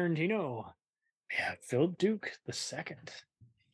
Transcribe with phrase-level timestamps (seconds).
[0.00, 0.72] Tarantino.
[1.32, 3.10] Yeah, Phil Duke the second.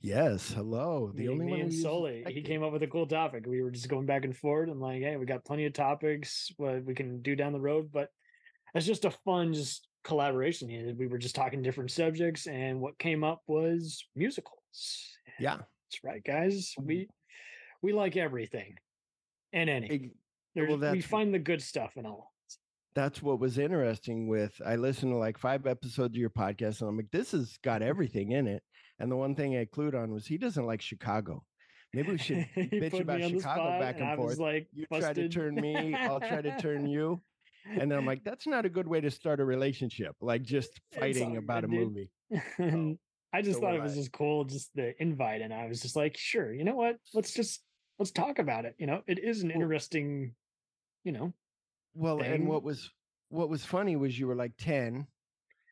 [0.01, 1.12] Yes, hello.
[1.15, 1.71] The only one.
[1.71, 2.25] Sully.
[2.29, 3.45] He came up with a cool topic.
[3.47, 6.52] We were just going back and forth and like, hey, we got plenty of topics
[6.59, 8.11] what we can do down the road, but
[8.75, 10.95] it's just a fun just collaboration here.
[10.97, 15.16] We were just talking different subjects, and what came up was musicals.
[15.40, 16.74] Yeah, that's right, guys.
[16.79, 16.87] Mm-hmm.
[16.87, 17.09] We
[17.83, 18.74] we like everything
[19.52, 20.13] and any.
[20.55, 22.33] Well, we find the good stuff in all
[22.97, 26.89] that's what was interesting with I listened to like five episodes of your podcast and
[26.89, 28.63] I'm like, this has got everything in it.
[28.99, 31.45] And the one thing I clued on was he doesn't like Chicago.
[31.93, 34.39] Maybe we should bitch about Chicago back and, and forth.
[34.39, 35.15] Like, you busted.
[35.15, 37.21] try to turn me, I'll try to turn you.
[37.69, 40.80] And then I'm like, that's not a good way to start a relationship, like just
[40.99, 42.11] fighting about a movie.
[42.57, 42.97] So,
[43.33, 43.97] I just so thought it was I.
[43.97, 45.43] just cool, just the invite.
[45.43, 46.97] And I was just like, sure, you know what?
[47.13, 47.61] Let's just
[47.99, 48.74] let's talk about it.
[48.79, 50.33] You know, it is an interesting,
[51.05, 51.35] you know,
[51.97, 52.33] well, thing.
[52.33, 52.91] and what was
[53.29, 55.07] what was funny was you were like 10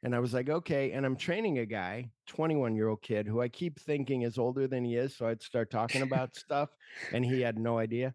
[0.04, 0.92] and I was like, okay.
[0.92, 4.66] And I'm training a guy, 21 year old kid who I keep thinking is older
[4.66, 5.16] than he is.
[5.16, 6.68] So I'd start talking about stuff
[7.12, 8.14] and he had no idea.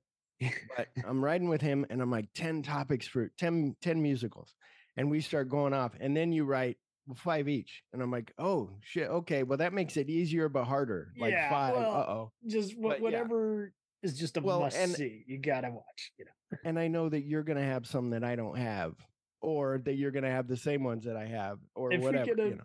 [0.78, 4.54] But I'm riding with him and I'm like 10 topics for 10, 10 musicals.
[4.98, 5.94] And we start going off.
[6.00, 6.78] And then you write
[7.16, 7.82] five each.
[7.92, 9.10] And I'm like, oh shit.
[9.10, 9.42] Okay.
[9.42, 11.12] Well, that makes it easier but harder.
[11.18, 11.76] Like yeah, five.
[11.76, 12.32] Well, uh oh.
[12.46, 13.74] Just whatever
[14.04, 15.24] is just a well, must and, see.
[15.28, 16.58] You gotta watch, you know.
[16.66, 18.94] And I know that you're gonna have some that I don't have,
[19.42, 22.32] or that you're gonna have the same ones that I have, or if whatever.
[22.32, 22.64] A you know.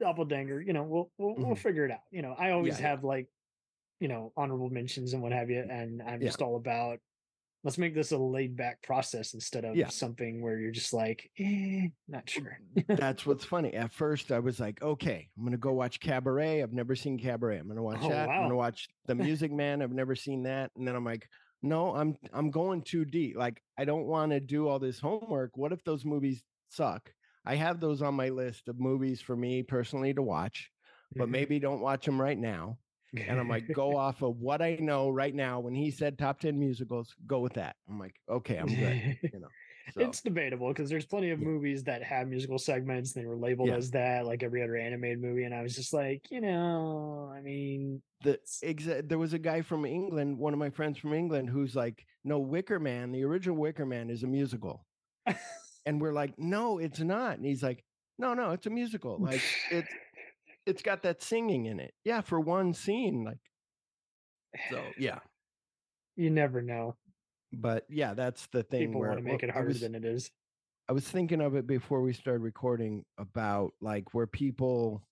[0.00, 1.46] Doppelganger, you know, we'll we'll, mm-hmm.
[1.46, 2.00] we'll figure it out.
[2.10, 3.08] You know, I always yeah, have yeah.
[3.08, 3.28] like,
[4.00, 6.28] you know, honorable mentions and what have you, and I'm yeah.
[6.28, 6.98] just all about
[7.64, 9.88] let's make this a laid back process instead of yeah.
[9.88, 12.58] something where you're just like, eh, not sure.
[12.86, 13.72] That's what's funny.
[13.72, 16.62] At first, I was like, okay, I'm gonna go watch Cabaret.
[16.62, 17.58] I've never seen Cabaret.
[17.58, 18.28] I'm gonna watch oh, that.
[18.28, 18.34] Wow.
[18.34, 19.80] I'm gonna watch The Music Man.
[19.80, 20.70] I've never seen that.
[20.76, 21.26] And then I'm like,
[21.62, 23.36] no, I'm I'm going too deep.
[23.36, 25.56] Like, I don't want to do all this homework.
[25.56, 27.10] What if those movies suck?
[27.46, 30.70] I have those on my list of movies for me personally to watch,
[31.16, 31.32] but mm-hmm.
[31.32, 32.78] maybe don't watch them right now
[33.16, 35.60] and I'm like, go off of what I know right now.
[35.60, 37.76] When he said top 10 musicals, go with that.
[37.88, 39.18] I'm like, okay, I'm good.
[39.32, 39.48] You know,
[39.92, 40.00] so.
[40.00, 41.46] it's debatable because there's plenty of yeah.
[41.46, 43.14] movies that have musical segments.
[43.14, 43.76] and They were labeled yeah.
[43.76, 45.44] as that, like every other animated movie.
[45.44, 49.62] And I was just like, you know, I mean, the exa- there was a guy
[49.62, 53.56] from England, one of my friends from England, who's like, no, Wicker Man, the original
[53.56, 54.86] Wicker Man is a musical.
[55.86, 57.36] and we're like, no, it's not.
[57.36, 57.84] And he's like,
[58.18, 59.18] no, no, it's a musical.
[59.20, 59.88] Like it's
[60.66, 61.94] it's got that singing in it.
[62.04, 63.38] Yeah, for one scene, like
[64.70, 64.82] so.
[64.98, 65.18] Yeah,
[66.16, 66.96] you never know.
[67.52, 68.88] But yeah, that's the thing.
[68.88, 70.30] People where, want to make it harder was, than it is.
[70.88, 75.02] I was thinking of it before we started recording about like where people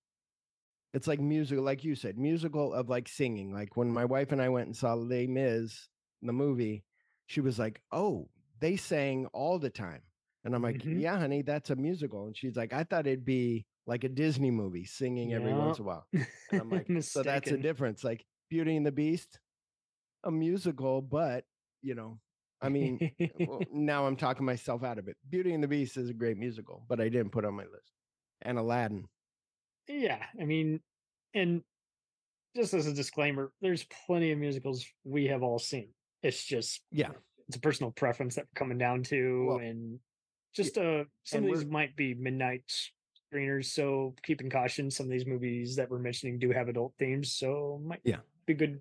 [0.95, 3.53] it's like musical, like you said, musical of like singing.
[3.53, 5.89] Like when my wife and I went and saw Les Mis,
[6.21, 6.85] the movie,
[7.27, 8.29] she was like, Oh,
[8.61, 10.03] they sang all the time.
[10.45, 11.01] And I'm like, mm-hmm.
[11.01, 12.27] Yeah, honey, that's a musical.
[12.27, 15.37] And she's like, I thought it'd be like a Disney movie, singing yeah.
[15.37, 16.07] every once in a while.
[16.13, 18.05] And I'm like, so that's a difference.
[18.05, 19.41] Like Beauty and the Beast,
[20.25, 21.45] a musical, but
[21.83, 22.19] you know,
[22.61, 23.11] I mean,
[23.41, 25.17] well, now I'm talking myself out of it.
[25.29, 27.93] Beauty and the Beast is a great musical, but I didn't put on my list.
[28.43, 29.07] And Aladdin.
[29.89, 30.81] Yeah, I mean,
[31.35, 31.63] and
[32.55, 35.89] just as a disclaimer, there's plenty of musicals we have all seen.
[36.23, 37.11] It's just yeah,
[37.49, 39.99] it's a personal preference that we're coming down to, well, and
[40.55, 42.71] just uh, some of these might be midnight
[43.33, 43.67] screeners.
[43.67, 47.33] So keep in caution, some of these movies that we're mentioning do have adult themes,
[47.33, 48.81] so might yeah be a good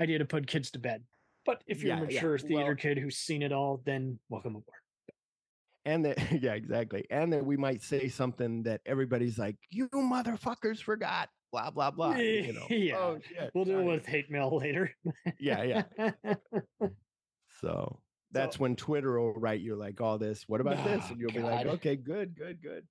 [0.00, 1.02] idea to put kids to bed.
[1.46, 2.46] But if you're yeah, a mature yeah.
[2.48, 4.78] theater well, kid who's seen it all, then welcome aboard.
[5.84, 7.04] And that yeah, exactly.
[7.10, 12.16] And that we might say something that everybody's like, "You motherfuckers forgot." Blah blah blah.
[12.16, 12.66] You know.
[12.68, 12.96] yeah.
[12.96, 13.18] Oh,
[13.54, 14.90] we'll deal with hate mail later.
[15.38, 16.12] yeah, yeah.
[17.60, 18.00] so
[18.32, 20.44] that's so, when Twitter will write you like all this.
[20.48, 21.10] What about oh, this?
[21.10, 21.36] And you'll God.
[21.36, 22.84] be like, okay, good, good, good.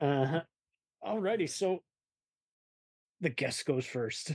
[0.00, 0.40] Uh-huh.
[1.04, 1.82] Alrighty, so
[3.20, 4.34] the guest goes first.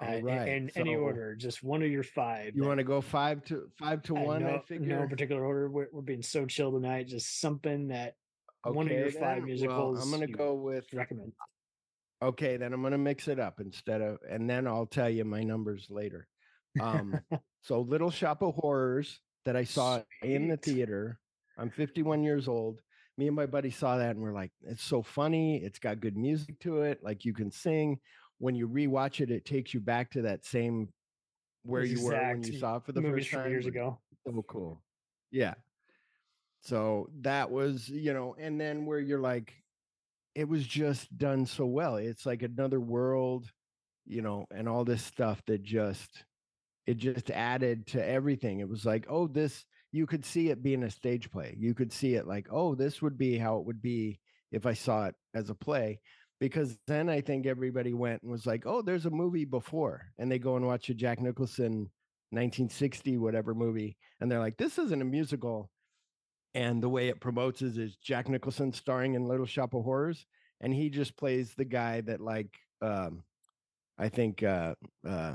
[0.00, 0.48] All uh, right.
[0.48, 2.52] In so, any order, just one of your five.
[2.54, 4.44] You want to go five to five to one?
[4.44, 5.00] No, I figure.
[5.00, 5.68] No particular order.
[5.68, 7.08] We're, we're being so chill tonight.
[7.08, 8.14] Just something that
[8.66, 9.20] okay, one of your then.
[9.20, 9.98] five musicals.
[9.98, 11.32] Well, I'm going to go with recommend.
[12.22, 15.24] Okay, then I'm going to mix it up instead of, and then I'll tell you
[15.24, 16.28] my numbers later.
[16.80, 17.18] Um,
[17.62, 20.32] so Little Shop of Horrors that I saw Sweet.
[20.32, 21.18] in the theater.
[21.58, 22.80] I'm 51 years old
[23.20, 25.58] me and my buddy saw that and we're like, it's so funny.
[25.58, 27.04] It's got good music to it.
[27.04, 28.00] Like you can sing.
[28.38, 30.88] When you rewatch it, it takes you back to that same
[31.62, 33.98] where you were when you saw it for the first time years ago.
[34.26, 34.80] So cool.
[35.30, 35.52] Yeah.
[36.62, 39.52] So that was, you know, and then where you're like,
[40.34, 41.96] it was just done so well.
[41.96, 43.50] It's like another world,
[44.06, 46.24] you know, and all this stuff that just
[46.86, 48.60] it just added to everything.
[48.60, 51.54] It was like, oh, this you could see it being a stage play.
[51.58, 54.20] You could see it like, oh, this would be how it would be
[54.52, 56.00] if I saw it as a play.
[56.38, 60.06] Because then I think everybody went and was like, oh, there's a movie before.
[60.18, 61.90] And they go and watch a Jack Nicholson
[62.30, 63.96] 1960 whatever movie.
[64.20, 65.70] And they're like, this isn't a musical.
[66.54, 70.24] And the way it promotes is, is Jack Nicholson starring in Little Shop of Horrors.
[70.60, 73.22] And he just plays the guy that like um
[73.98, 74.74] I think uh
[75.06, 75.34] uh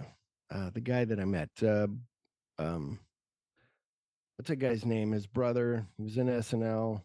[0.51, 1.87] uh the guy that I met, uh
[2.57, 2.99] um
[4.37, 5.11] what's that guy's name?
[5.11, 7.01] His brother, he was in SNL.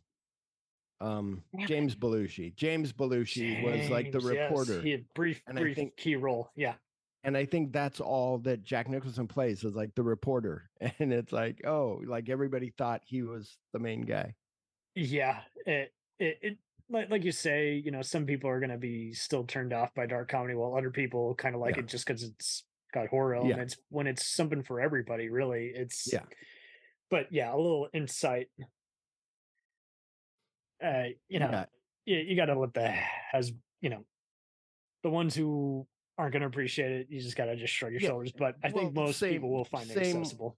[1.00, 2.54] Um, James Belushi.
[2.56, 5.96] James Belushi was like the James, yes, reporter, he had brief, And I brief think-
[5.96, 6.50] key role.
[6.56, 6.74] Yeah.
[7.24, 10.68] and I think that's all that Jack Nicholson plays is like the reporter,
[10.98, 14.34] and it's like, oh, like everybody thought he was the main guy.
[14.94, 16.58] Yeah, it, it, it
[16.90, 19.94] like, like you say, you know, some people are going to be still turned off
[19.94, 21.82] by dark comedy, while other people kind of like Yeah.
[21.84, 23.40] it just because it's got horror Yeah.
[23.42, 23.76] elements.
[23.88, 26.24] When it's something for everybody, really, it's Yeah.
[27.10, 28.48] But yeah, a little insight.
[30.84, 31.64] Uh, you know, Yeah.
[32.06, 32.88] you, you got to let the
[33.32, 34.04] has you know,
[35.02, 35.86] the ones who
[36.18, 38.32] aren't going to appreciate it, you just got to just shrug your Yeah, shoulders.
[38.32, 40.56] But I think most same- people will find it same- accessible.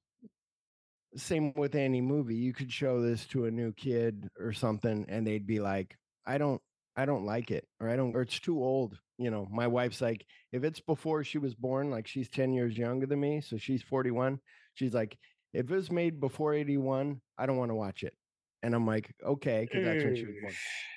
[1.14, 2.36] Same with any movie.
[2.36, 5.96] You could show this to a new kid or something, and they'd be like,
[6.26, 6.60] I don't.
[6.96, 8.98] I don't like it, or I don't, or it's too old.
[9.18, 12.76] You know, my wife's like, if it's before she was born, like she's 10 years
[12.76, 14.38] younger than me, so she's 41.
[14.74, 15.16] She's like,
[15.52, 18.14] if it was made before 81, I don't want to watch it.
[18.62, 20.54] And I'm like, okay, because that's when she was born.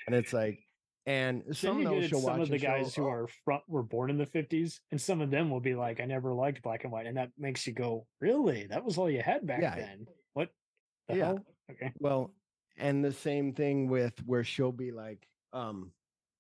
[0.08, 0.60] And it's like,
[1.08, 3.84] and some you get some watch of the guys she'll, who "Oh, are front were
[3.84, 6.84] born in the fifties, and some of them will be like, "I never liked black
[6.84, 8.68] and white," and that makes you go, "Really?
[8.68, 9.76] That was all you had back Yeah.
[9.76, 10.08] then?
[10.34, 10.52] What
[11.08, 11.26] the Yeah.
[11.26, 12.34] hell?" Okay, Well,
[12.78, 15.94] and the same thing with where she'll be like, um,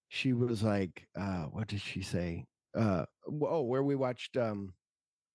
[0.09, 2.45] she was like, uh, what did she say?
[2.73, 4.73] Uh, oh, where we watched um,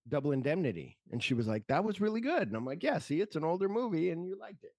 [0.08, 3.20] Double Indemnity, and she was like, that was really good, and I'm like, yeah, see,
[3.20, 4.73] it's an older movie, and you liked it.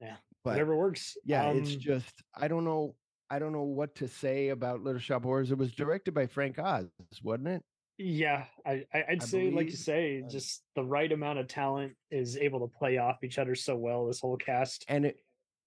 [0.00, 1.16] Yeah, but whatever works.
[1.24, 2.94] yeah, it's Um, just I don't know,
[3.28, 5.50] I don't know what to say about Little Shop of Horrors.
[5.50, 6.86] It was directed by Frank Oz,
[7.22, 7.62] wasn't it?
[7.98, 8.44] yeah.
[8.66, 12.60] I, I'd say, like you say, uh, just the right amount of talent is able
[12.66, 14.06] to play off each other so well.
[14.06, 14.84] This whole cast.
[14.88, 15.18] and it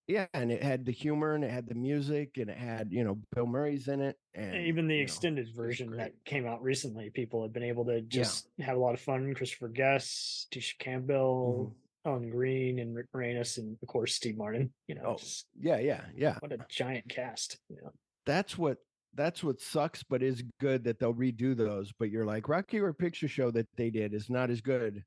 [0.07, 3.03] yeah and it had the humor and it had the music and it had you
[3.03, 6.61] know bill murray's in it and even the you know, extended version that came out
[6.63, 9.33] recently, people have been able to just have a lot of fun.
[9.35, 10.83] Christopher Guest, Tisha Mm-hmm.
[10.83, 14.71] Campbell, Ellen Greene, and Rick Moranis, and of course Steve Martin.
[14.87, 17.57] You know, Oh, just yeah yeah yeah what a giant cast.
[17.69, 17.91] You know?
[18.25, 18.77] that's what
[19.13, 22.93] that's what sucks but is good that they'll redo those but you're like rocky horror
[22.93, 25.03] picture show that they did is not as good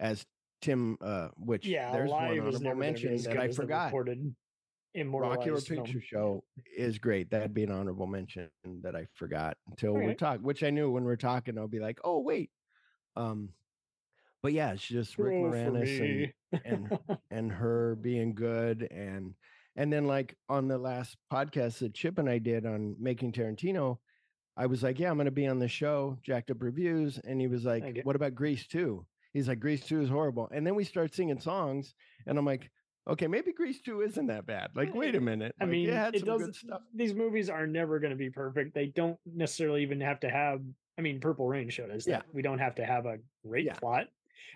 [0.00, 0.24] as
[0.60, 4.14] tim uh which Yeah, there's one honorable never gonna be mention that i forgot horror
[4.94, 5.84] immortalized film.
[5.84, 6.44] picture show
[6.76, 8.48] is great that'd be an honorable mention
[8.82, 10.18] that i forgot until we Alright.
[10.18, 12.50] talk which i knew when we're talking i'll be like oh wait
[13.16, 13.50] um
[14.42, 16.98] but yeah it's just rick for moranis and and
[17.30, 19.34] and her being good and
[19.76, 23.98] and then like on the last podcast that Chip and I did on making Tarantino,
[24.56, 27.40] I was like, yeah, I'm going to be on the show, jacked up reviews, and
[27.40, 29.04] he was like, what about Grease 2?
[29.36, 30.48] He's like, Grease 2 is horrible.
[30.50, 31.94] And then we start singing songs,
[32.26, 32.70] and I'm like,
[33.06, 34.70] okay, maybe Grease 2 isn't that bad.
[34.74, 35.54] Like, wait a minute.
[35.60, 36.42] I Like, mean, it had it some does.
[36.46, 36.80] good stuff.
[36.94, 38.74] These movies are never going to be perfect.
[38.74, 40.62] They don't necessarily even have to have.
[40.98, 42.16] I mean, Purple Rain showed us Yeah.
[42.20, 43.74] that we don't have to have a great Yeah.
[43.74, 44.06] plot.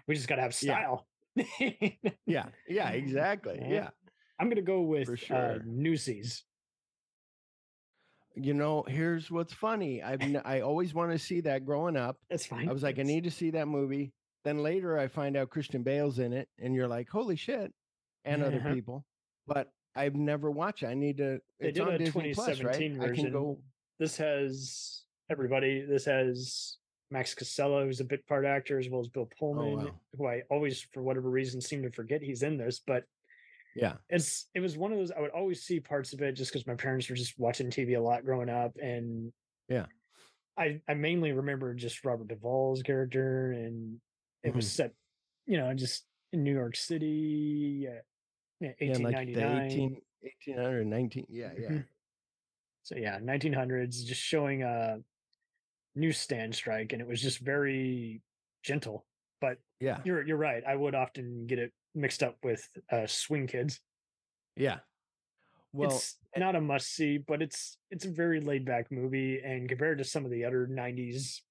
[0.08, 1.06] We just got to have style.
[2.26, 3.58] Yeah, yeah, exactly.
[3.60, 3.68] Yeah.
[3.68, 3.90] Yeah.
[4.38, 5.62] I'm going to go with For uh, sure.
[5.66, 6.42] Newsies.
[8.34, 10.02] You know, here's what's funny.
[10.02, 12.16] I've n- I always want to see that growing up.
[12.30, 12.66] That's fine.
[12.68, 14.14] I was like, I need to see that movie.
[14.44, 17.72] Then later I find out Christian Bale's in it, and you're like, holy shit,
[18.24, 18.74] and other Uh-huh.
[18.74, 19.04] people.
[19.46, 20.86] But I've never watched it.
[20.86, 21.40] I need to.
[21.58, 22.74] They It's did on a Disney Plus, right?
[22.78, 23.24] 2017 I version.
[23.24, 23.60] can go.
[23.98, 25.84] This has everybody.
[25.84, 26.78] This has
[27.10, 29.90] Max Casella, who's a bit part actor, as well as Bill Pullman, wow.
[30.16, 32.80] who I always, for whatever reason, seem to forget he's in this.
[32.86, 33.04] But
[33.74, 36.52] Yeah, it's it was one of those I would always see parts of it just
[36.52, 39.32] because my parents were just watching TV a lot growing up, and
[39.68, 39.86] Yeah.
[40.56, 44.00] I I mainly remember just Robert Duvall's character, and
[44.42, 44.68] it was Mm-hmm.
[44.68, 44.94] set,
[45.46, 48.02] you know, just in New York City, uh,
[48.60, 49.44] yeah, yeah, like ninety the nine.
[49.44, 51.26] 18, 1819.
[51.28, 51.78] Yeah, yeah.
[51.78, 51.88] Mhm.
[52.82, 55.02] So yeah, 1900s, just showing a
[55.94, 58.22] newsstand strike, and it was just very
[58.62, 59.06] gentle.
[59.40, 60.64] But Yeah, you're you're right.
[60.64, 63.80] I would often get it mixed up with uh, Swing Kids.
[64.56, 64.80] yeah.
[65.72, 69.68] Well, it's not a must see, but it's it's a very laid back movie, and
[69.68, 71.42] compared to some of the other 90s,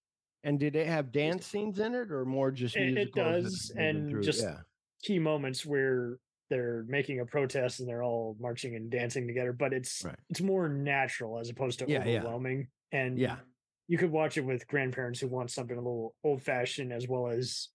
[0.43, 4.23] and did it have dance scenes in it, or more just It- it does, and
[4.23, 4.61] just- yeah,
[5.01, 6.19] key moments where
[6.49, 10.17] they're making a protest and they're all marching and dancing together, but it's Right.
[10.29, 12.17] it's more natural as opposed to Yeah, yeah.
[12.19, 12.67] overwhelming.
[12.91, 13.39] And Yeah.
[13.87, 17.27] you could watch it with grandparents who want something a little old fashioned as well
[17.27, 17.69] as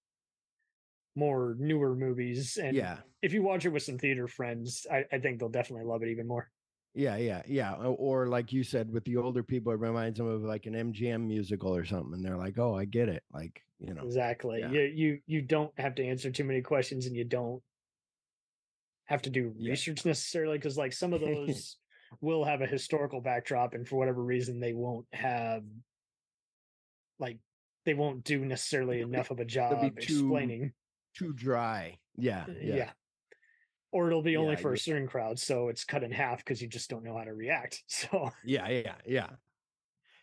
[1.15, 2.57] more newer movies.
[2.57, 5.87] And yeah, if you watch it with some theater friends, I, I think they'll definitely
[5.87, 6.51] love it even more.
[6.95, 7.75] Yeah, yeah, yeah.
[7.75, 10.75] Or, or like you said, with the older people, it reminds them of like an
[10.75, 14.61] MGM musical or something, and they're like, "Oh, I get it." Like you know, Exactly.
[14.61, 14.71] Yeah.
[14.71, 17.63] You you you don't have to answer too many questions, and you don't
[19.07, 19.71] have to do Yeah.
[19.73, 21.77] research necessarily because like some of those
[22.21, 25.63] will have a historical backdrop, and for whatever reason, they won't have
[27.19, 27.39] like
[27.85, 30.73] they won't do necessarily enough of a job too- explaining.
[31.17, 31.99] too dry.
[32.17, 32.91] Yeah, Uh, yeah, Yeah.
[33.95, 36.61] Or it'll be only Yeah, for a certain crowd, so it's cut in half because
[36.61, 37.85] you just don't know how to react.
[37.89, 39.29] So yeah, yeah, yeah,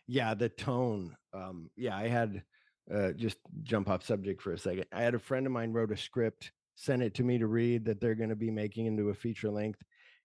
[0.06, 0.34] yeah.
[0.34, 1.16] The tone.
[1.32, 2.42] Um, yeah, I had
[2.92, 4.84] uh, just jump off subject for a second.
[4.92, 7.86] I had a friend of mine wrote a script, sent it to me to read
[7.86, 9.82] that they're going to be making into a feature length,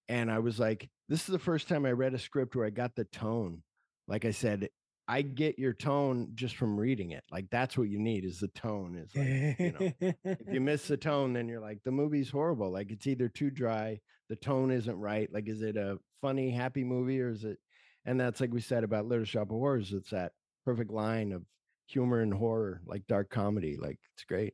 [0.10, 2.70] and I was like, "This is the first time I read a script where I
[2.70, 3.64] got the tone."
[4.10, 4.68] Like I said,
[5.08, 7.24] I get your tone just from reading it.
[7.32, 8.98] Like that's what you need is the tone.
[8.98, 12.72] Is like you know, if you miss the tone, then you're like, the movie's horrible.
[12.72, 14.00] Like it's either too dry,
[14.30, 15.32] the tone isn't right.
[15.32, 17.58] Like, is it a funny, happy movie or is it?
[18.06, 19.94] And that's like we said about Little Shop of Horrors.
[19.94, 20.34] It's that
[20.66, 21.44] perfect line of
[21.88, 23.78] humor and horror, like dark comedy.
[23.78, 24.54] Like it's great.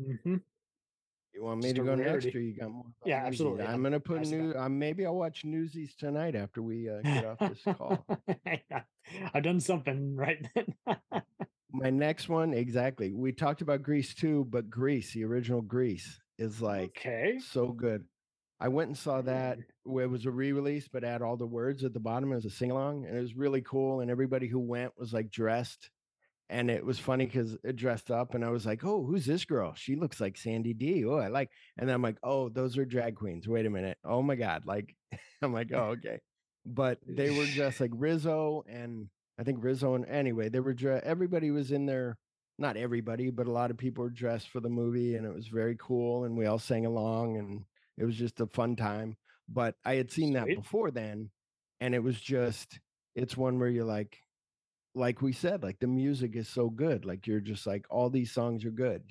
[0.00, 0.40] Mhm.
[1.34, 2.36] You want me Just to go next, rarity.
[2.36, 2.84] or you got more?
[3.04, 3.28] Yeah, Newsies?
[3.40, 3.64] absolutely.
[3.64, 4.58] I'm gonna put passing new.
[4.58, 8.04] Uh, maybe I'll watch Newsies tonight after we uh, get off this call.
[9.34, 10.74] I've done something right then.
[11.72, 13.14] My next one, exactly.
[13.14, 17.38] We talked about Grease too, but Grease, the original Grease, is like okay.
[17.38, 18.04] so good.
[18.60, 21.82] I went and saw that where it was a re-release, but had all the words
[21.82, 24.00] at the bottom as a sing-along, and it was really cool.
[24.00, 25.90] And everybody who went was like dressed,
[26.50, 29.44] and it was funny because it dressed up, and I was like, "Oh, who's this
[29.44, 29.74] girl?
[29.74, 31.04] She looks like Sandy D.
[31.04, 33.48] Oh, I like." And then I'm like, "Oh, those are drag queens.
[33.48, 33.98] Wait a minute.
[34.04, 34.94] Oh my god!" Like,
[35.42, 36.20] I'm like, "Oh, okay."
[36.64, 39.08] But they were just like Rizzo and
[39.38, 42.18] I think Rizzo and anyway, they were dre- everybody was in there.
[42.58, 45.48] Not everybody, but a lot of people were dressed for the movie, and it was
[45.48, 46.24] very cool.
[46.24, 47.64] And we all sang along, and
[47.98, 49.16] it was just a fun time.
[49.48, 50.58] But I had seen that Sweet.
[50.58, 51.30] before then,
[51.80, 52.78] and it was just
[53.16, 54.21] it's one where you're like,
[54.94, 57.04] like we said, like the music is so good.
[57.04, 59.02] Like you're just like all these songs are good,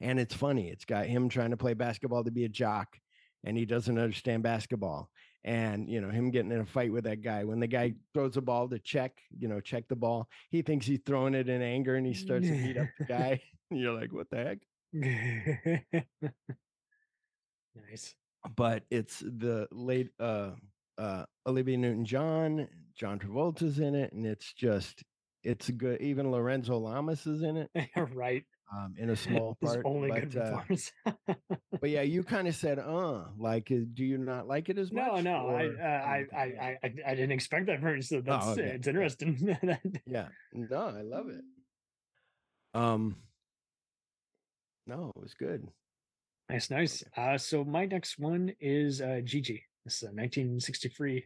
[0.00, 0.68] and it's funny.
[0.68, 2.98] It's got him trying to play basketball to be a jock,
[3.44, 5.10] and he doesn't understand basketball
[5.44, 8.36] and you know him getting in a fight with that guy when the guy throws
[8.36, 11.62] a ball to check you know check the ball he thinks he's throwing it in
[11.62, 13.40] anger and he starts to beat up the guy
[13.70, 14.58] and you're like what the heck
[17.90, 18.14] nice.
[18.56, 20.50] but it's the late uh
[20.98, 25.02] uh olivia newton-john john travolta's in it and it's just
[25.44, 27.70] it's good even lorenzo lamas is in it
[28.14, 28.44] right.
[28.72, 30.36] um in a small part only but, good
[31.06, 31.14] uh,
[31.80, 34.90] but yeah you kind of said uh like uh, do you not like it as
[34.92, 36.42] much no, no, I, or- uh, I, Oh, I.
[36.42, 39.56] I, I, I didn't expect that very so that's uh, okay, it's interesting.
[40.06, 40.28] Yeah.
[40.52, 41.44] No, I love it.
[42.74, 43.16] Um
[44.86, 45.68] No, it was good.
[46.50, 47.04] nice, nice.
[47.16, 49.62] Uh, so my next one is uh, Gigi.
[49.84, 51.24] This is a 1963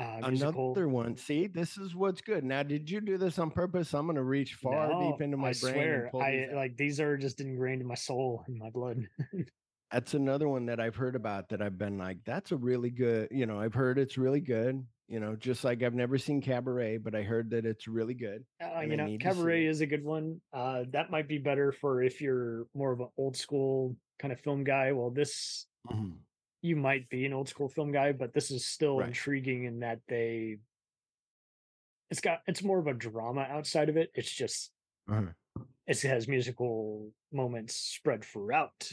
[0.00, 0.72] uh, musical.
[0.72, 1.16] Another one.
[1.16, 2.44] See, this is what's good.
[2.44, 3.94] Now, did you do this on purpose?
[3.94, 5.74] I'm gonna reach far No, deep into my I brain.
[5.74, 6.56] swear, I out.
[6.56, 9.06] like these are just ingrained in my soul, in my blood.
[9.92, 13.28] that's another one that I've heard about that I've been like, that's a really good,
[13.32, 14.84] you know, I've heard it's really good.
[15.08, 18.44] You know, just like I've never seen Cabaret, but I heard that it's really good.
[18.62, 20.40] Uh, you I know, to Cabaret is a good one.
[20.52, 24.38] Uh, that might be better for if you're more of an old school kind of
[24.38, 24.92] film guy.
[24.92, 25.66] Well, this
[26.62, 29.08] you might be an old school film guy, but this is still Right.
[29.08, 30.58] intriguing in that they
[32.10, 34.10] it's got it's more of a drama outside of it.
[34.14, 34.72] It's just
[35.08, 35.32] Uh-huh.
[35.86, 38.90] it has musical moments spread throughout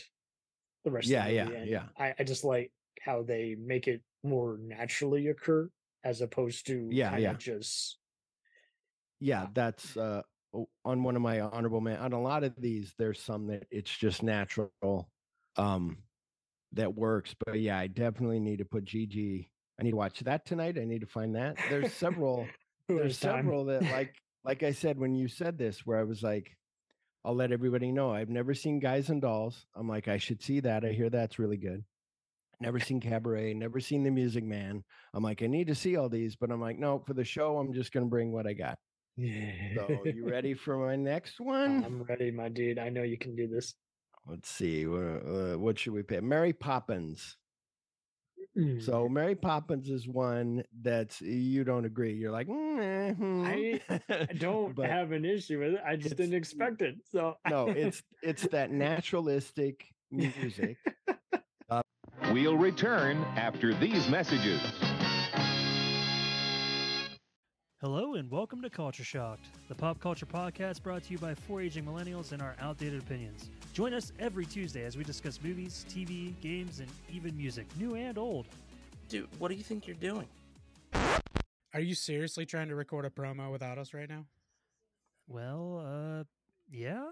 [0.84, 1.58] the rest Yeah, of the yeah, movie.
[1.58, 1.90] and yeah.
[1.98, 2.72] I, I just like
[3.02, 5.70] how they make it more naturally occur
[6.04, 7.38] as opposed to Yeah, yeah.
[7.38, 8.00] just
[9.20, 10.22] yeah that's uh
[10.86, 13.96] on one of my honorable men on a lot of these there's some that it's
[13.96, 14.72] just natural
[15.58, 15.98] um
[16.74, 20.46] that works but yeah i definitely need to put Gigi i need to watch that
[20.46, 22.48] tonight i need to find that there's several
[22.90, 26.56] there's several that like like i said when you said this where i was like
[27.26, 30.60] i'll let everybody know i've never seen guys and dolls i'm like i should see
[30.60, 31.84] that i hear that's really good
[32.60, 34.84] never seen cabaret never seen the music man
[35.14, 37.58] i'm like i need to see all these but i'm like no for the show
[37.58, 38.78] i'm just to bring what i got
[39.16, 39.76] Yeah.
[39.76, 41.84] so you ready for my next one?
[41.84, 42.78] I'm ready, my dude.
[42.78, 43.74] I know you can do this.
[44.27, 44.86] Let's see.
[44.86, 46.22] Uh, uh, what should we pick?
[46.24, 47.38] Mary Poppins.
[48.57, 48.81] Mm.
[48.81, 52.13] So Mary Poppins is one that's you don't agree.
[52.13, 53.46] You're like, mm, eh, hmm."
[54.10, 55.81] I don't But have an issue with it.
[55.86, 56.96] I just didn't expect it.
[57.12, 60.77] So no, it's it's that naturalistic music.
[62.31, 64.60] We'll return after these messages.
[67.79, 71.62] Hello and welcome to Culture Shocked, the pop culture podcast brought to you by four
[71.62, 73.51] aging millennials and our outdated opinions.
[73.72, 78.17] Join us every Tuesday as we discuss movies, TV, games, and even music, new and
[78.17, 78.48] old.
[79.10, 80.27] Dude, what do you think you're doing?
[81.75, 84.25] Are you seriously trying to record a promo without us right now?
[85.27, 86.24] Well, uh,
[86.72, 87.10] yeah?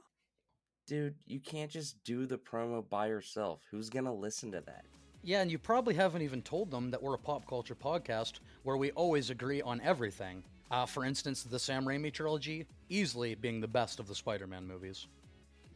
[0.88, 3.62] Dude, you can't just do the promo by yourself.
[3.70, 4.86] Who's gonna listen to that?
[5.22, 8.78] Yeah, and you probably haven't even told them that we're a pop culture podcast where
[8.78, 10.44] we always agree on everything.
[10.76, 14.68] Uh, for instance, the Sam Raimi trilogy, easily being the best of the Spider Man
[14.68, 15.08] movies.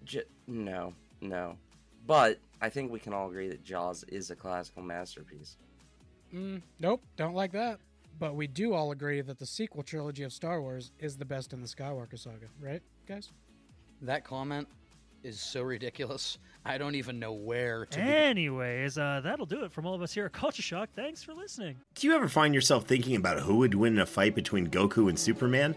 [0.03, 1.55] J- no, no.
[2.05, 5.55] But I think we can all agree that Jaws is a classical masterpiece.
[6.35, 7.79] Mm, nope, don't like that.
[8.19, 11.53] But we do all agree that the sequel trilogy of Star Wars is the best
[11.53, 13.31] in the Skywalker saga, right, guys?
[14.01, 14.67] That comment
[15.23, 16.39] is so ridiculous.
[16.65, 17.97] I don't even know where to.
[17.97, 18.13] begin.
[18.13, 20.89] Anyways, uh, that'll do it from all of us here at Culture Shock.
[20.95, 21.77] Thanks for listening.
[21.95, 25.09] Do you ever find yourself thinking about who would win in a fight between Goku
[25.09, 25.75] and Superman?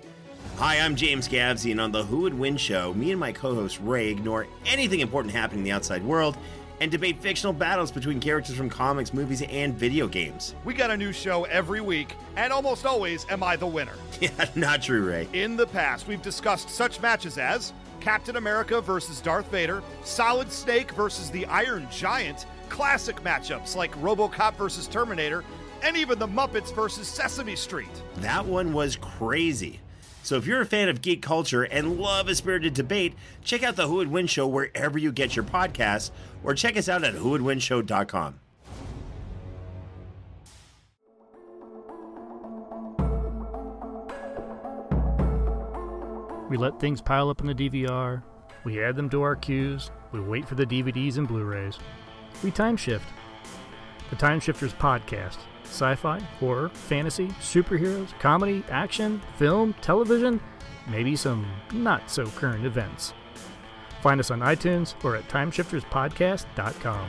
[0.57, 3.55] Hi, I'm James Gavsey, and on the Who Would Win show, me and my co
[3.55, 6.37] host Ray ignore anything important happening in the outside world
[6.81, 10.57] and debate fictional battles between characters from comics, movies, and video games.
[10.65, 13.95] We got a new show every week, and almost always am I the winner.
[14.21, 15.29] Yeah, not true, Ray.
[15.33, 17.73] In the past, we've discussed such matches as
[18.03, 24.57] Captain America versus Darth Vader, Solid Snake versus the Iron Giant, classic matchups like Robocop
[24.57, 25.45] versus Terminator,
[25.85, 28.03] and even the Muppets versus Sesame Street.
[28.17, 29.79] That one was crazy.
[30.25, 33.77] So if you're a fan of geek culture and love a spirited debate, check out
[33.77, 36.11] the Who Would Win show wherever you get your podcasts,
[36.43, 38.42] or check us out at whowouldwinshow.com.
[46.53, 48.23] We let things pile up in the DVR,
[48.63, 51.79] we add them to our queues, we wait for the DVDs and Blu rays.
[52.45, 53.07] We time shift.
[54.11, 60.43] The Time Shifters Podcast sci fi, horror, fantasy, superheroes, comedy, action, film, television,
[60.87, 63.15] maybe some not so current events.
[64.03, 67.09] Find us on iTunes or at timeshifterspodcast.com.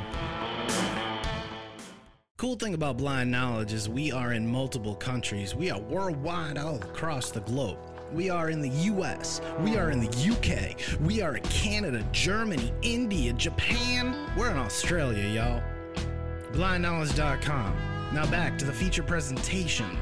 [2.38, 5.54] Cool thing about Blind Knowledge is we are in multiple countries.
[5.54, 7.93] We are worldwide all across the globe.
[8.14, 9.42] We are in the US.
[9.60, 10.76] We are in the UK.
[11.02, 14.30] We are in Canada, Germany, India, Japan.
[14.38, 15.64] We're in Australia, y'all.
[16.52, 17.76] BlindKnowledge.com.
[18.14, 19.98] Now back to the feature presentation.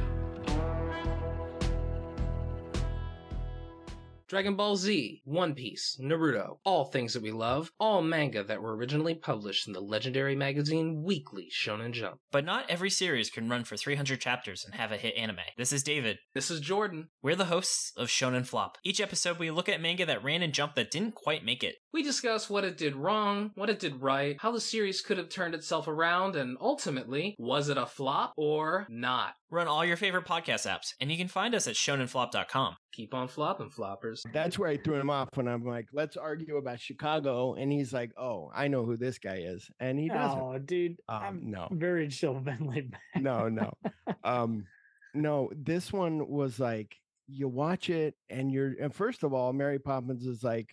[4.32, 8.78] Dragon Ball Z, One Piece, Naruto, all things that we love, all manga that were
[8.78, 12.22] originally published in the legendary magazine Weekly Shonen Jump.
[12.32, 15.40] But not every series can run for 300 chapters and have a hit anime.
[15.58, 16.18] This is David.
[16.34, 17.10] This is Jordan.
[17.22, 18.78] We're the hosts of Shonen Flop.
[18.86, 21.76] Each episode, we look at manga that ran in Jump that didn't quite make it.
[21.92, 25.28] We discuss what it did wrong, what it did right, how the series could have
[25.28, 29.34] turned itself around, and ultimately, was it a flop or not?
[29.54, 32.78] Run all your favorite podcast apps, and you can find us at shonenflop.com.
[32.94, 34.22] Keep on flopping, floppers.
[34.32, 37.56] That's where I threw him off when I'm like, let's argue about Chicago.
[37.56, 39.70] And he's like, oh, I know who this guy is.
[39.82, 40.40] And he doesn't.
[40.40, 40.96] Oh, dude.
[41.10, 41.68] Um, I'm no.
[41.70, 43.02] very chill, been laid back.
[43.20, 43.74] no, no.
[44.24, 44.66] Um,
[45.14, 46.96] no, this one was like
[47.28, 50.70] you watch it and you're and first of all, Mary Poppins is like,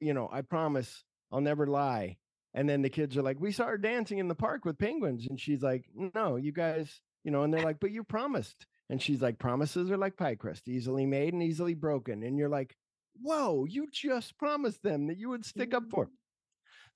[0.00, 2.16] you know, I promise I'll never lie.
[2.54, 5.26] And then the kids are like, We saw her dancing in the park with penguins.
[5.28, 5.84] And she's like,
[6.14, 8.66] No, you guys, you know, and they're like, But you promised.
[8.90, 12.22] And she's like, Promises are like pie crust, easily made and easily broken.
[12.22, 12.74] And you're like,
[13.20, 16.04] Whoa, you just promised them that you would stick up for.
[16.04, 16.10] 'em."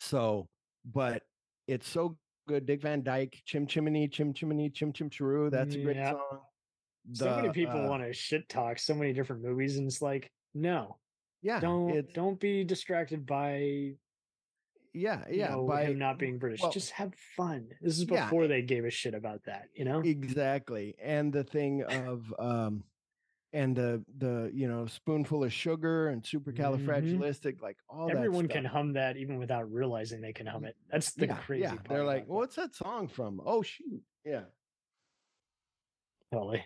[0.01, 0.49] So,
[0.85, 1.23] but
[1.67, 2.67] it's so good.
[2.67, 5.51] Dick Van Dyke, Chim Chimney, Chim Chimney, Chim Chim Chiroo.
[5.51, 6.13] That's a great Yep.
[6.17, 6.41] song.
[7.13, 10.31] so many people uh, want to shit talk so many different movies, and it's like,
[10.55, 10.99] no,
[11.43, 13.97] Yeah, don't don't be distracted by
[14.93, 15.51] yeah, you yeah.
[15.51, 16.61] know, by him not being British.
[16.63, 17.69] well, Just have fun.
[17.81, 20.01] This is Yeah, before they gave a shit about that, you know.
[20.01, 20.95] exactly.
[21.03, 22.85] And the thing of um
[23.53, 28.17] and the the you know spoonful of sugar and supercalifragilistic, like all Mm-hmm.
[28.17, 30.77] Everyone can hum that even without realizing they can hum it.
[30.91, 31.75] That's the yeah, crazy yeah.
[31.75, 31.89] part.
[31.89, 33.41] They're like, what's that song from?
[33.45, 34.43] Oh shoot, yeah.
[36.33, 36.65] totally,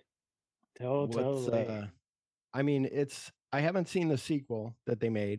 [0.78, 1.66] totally.
[1.66, 1.86] uh,
[2.54, 5.38] I mean, it's I haven't seen the sequel that they made,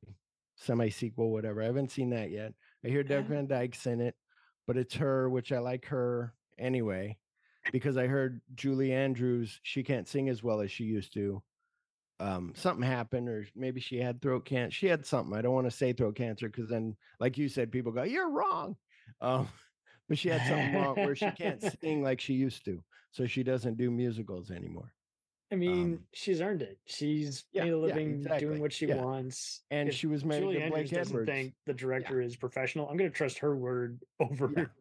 [0.56, 1.62] semi sequel, whatever.
[1.62, 2.54] I haven't seen that yet.
[2.86, 3.26] I hear Doug.
[3.26, 4.16] Van Dyke's in it,
[4.68, 7.18] but it's her, which I like her anyway,
[7.72, 11.42] because I heard Julie Andrews, she can't sing as well as she used to.
[12.20, 14.76] Um, something happened, or maybe she had throat cancer.
[14.76, 15.36] She had something.
[15.36, 18.30] I don't want to say throat cancer because then, like you said, people go, "You're
[18.30, 18.76] wrong."
[19.20, 19.48] Um,
[20.10, 23.44] but she had something wrong where she can't sing like she used to, so she
[23.44, 24.94] doesn't do musicals anymore.
[25.52, 26.80] I mean, um, she's earned it.
[26.86, 28.96] She's yeah, made a yeah, living exactly, doing what she yeah.
[29.04, 29.62] wants.
[29.70, 31.30] And If she was married Julie to Andrews Blake doesn't Edwards.
[31.32, 32.88] think the director is professional.
[32.90, 34.48] I'm going to trust her word over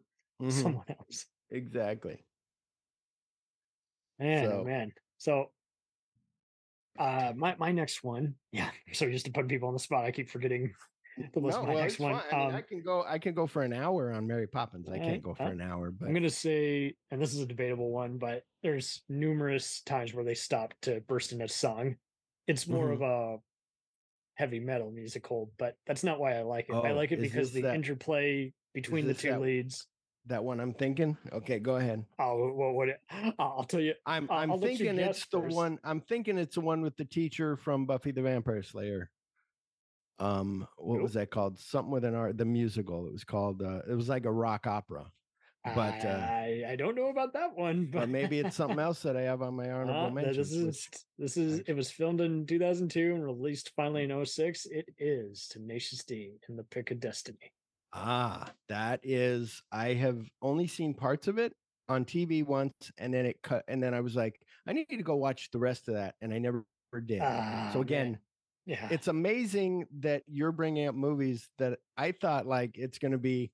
[0.40, 0.50] Mhm.
[0.52, 1.26] someone else.
[1.50, 2.24] Exactly.
[4.18, 4.92] Man, oh So- man.
[5.18, 5.50] So
[6.98, 8.70] Uh, my my next one, yeah.
[8.92, 10.74] So just to put people on the spot, I keep forgetting
[11.32, 11.58] the list.
[11.58, 12.14] No, my well, next one.
[12.14, 13.04] I, mean, Um, I can go.
[13.06, 14.88] I can go for an hour on Mary Poppins.
[14.88, 17.90] I can't go for an hour, but I'm gonna say, and this is a debatable
[17.90, 21.96] one, but there's numerous times where they stop to burst into a song.
[22.46, 22.92] It's more Mhm.
[22.94, 23.38] of a
[24.34, 26.74] heavy metal musical, but that's not why I like it.
[26.74, 29.86] I Oh, like it because the that- interplay between the two that- leads.
[30.26, 31.16] that one I'm thinking.
[31.32, 32.04] Okay, go ahead.
[32.18, 32.74] Oh, what?
[32.74, 33.00] what
[33.38, 33.94] I'll tell you.
[34.06, 35.54] I'm I'm I'll you thinking it's the first.
[35.56, 35.78] one.
[35.84, 39.10] I'm thinking it's the one with the teacher from Buffy the Vampire Slayer.
[40.22, 41.58] Um, what was that called?
[41.58, 42.38] Something with an art.
[42.38, 43.06] The musical.
[43.06, 43.62] It was called.
[43.62, 45.10] Uh, it was like a rock opera.
[45.64, 49.16] But uh, I I don't know about that one, but maybe it's something else that
[49.16, 50.50] I have on my honorable Uh, mentions.
[50.50, 54.66] This is this is it was filmed in 2002 and released finally in 06.
[54.66, 57.52] It is Tenacious D in the Pick of Destiny.
[57.92, 59.62] Ah, that is.
[59.70, 61.52] I have only seen parts of it
[61.88, 63.64] on TV once, and then it cut.
[63.68, 66.32] And then I was like, I need to go watch the rest of that, and
[66.32, 66.64] I never
[67.06, 67.20] did.
[67.22, 68.18] Ah, so man.
[68.64, 68.88] Yeah.
[68.90, 73.50] it's amazing that you're bringing up movies that I thought like it's going to be.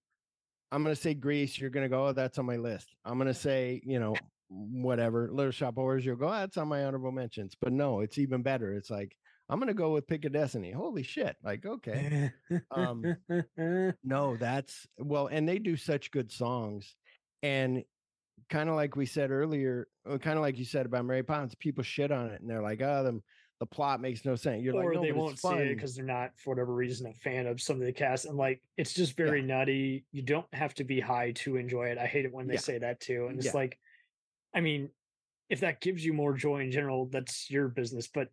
[0.70, 1.58] I'm going to say Grease.
[1.58, 2.94] You're going to go, oh, that's on my list.
[3.02, 4.14] I'm going to say, you know,
[4.50, 6.04] whatever, Little Shop of Horrors.
[6.04, 7.56] You'll go, oh, that's on my honorable mentions.
[7.58, 8.74] But no, it's even better.
[8.74, 9.16] It's like
[9.48, 10.72] I'm going to go with Pick of Destiny.
[10.72, 11.36] Holy shit!
[11.42, 12.30] Like, okay.
[12.70, 13.16] um,
[14.04, 16.94] no, that's well, and they do such good songs,
[17.42, 17.82] and
[18.50, 21.82] kind of like we said earlier, kind of like you said about Mary Poppins, people
[21.82, 23.20] shit on it, and they're like, oh, the
[23.60, 24.62] the plot makes no sense.
[24.62, 27.12] You're or like, no, they won't see it because they're not, for whatever reason, a
[27.14, 28.24] fan of some of the cast.
[28.24, 30.04] And like, it's just very nutty.
[30.12, 31.98] You don't have to be high to enjoy it.
[31.98, 32.60] I hate it when they Yeah.
[32.60, 33.26] say that too.
[33.26, 33.52] And it's Yeah.
[33.52, 33.78] like,
[34.54, 34.90] I mean,
[35.48, 38.08] if that gives you more joy in general, that's your business.
[38.08, 38.28] But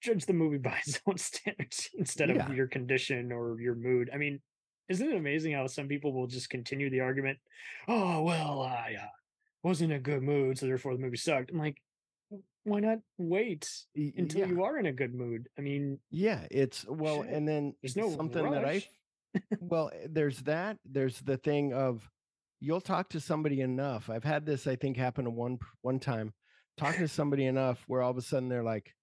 [0.00, 2.48] judge the movie by its own standards instead Yeah.
[2.48, 4.10] of your condition or your mood.
[4.12, 4.42] I mean,
[4.88, 7.38] isn't it amazing how some people will just continue the argument?
[7.88, 9.08] Oh well, I uh,
[9.62, 11.50] wasn't in a good mood, so therefore the movie sucked.
[11.50, 11.82] I'm like,
[12.66, 14.46] why not wait until yeah.
[14.46, 15.48] you are in a good mood?
[15.56, 17.32] I mean, Yeah, it's well, Shit.
[17.32, 18.84] and then There's no something that I
[19.60, 20.78] well, eh, there's that.
[20.84, 22.08] There's the thing of
[22.60, 24.10] you'll talk to somebody enough.
[24.10, 26.32] I've had this, I think, happen to one one time.
[26.76, 28.94] Talking to somebody enough where all of a sudden they're like,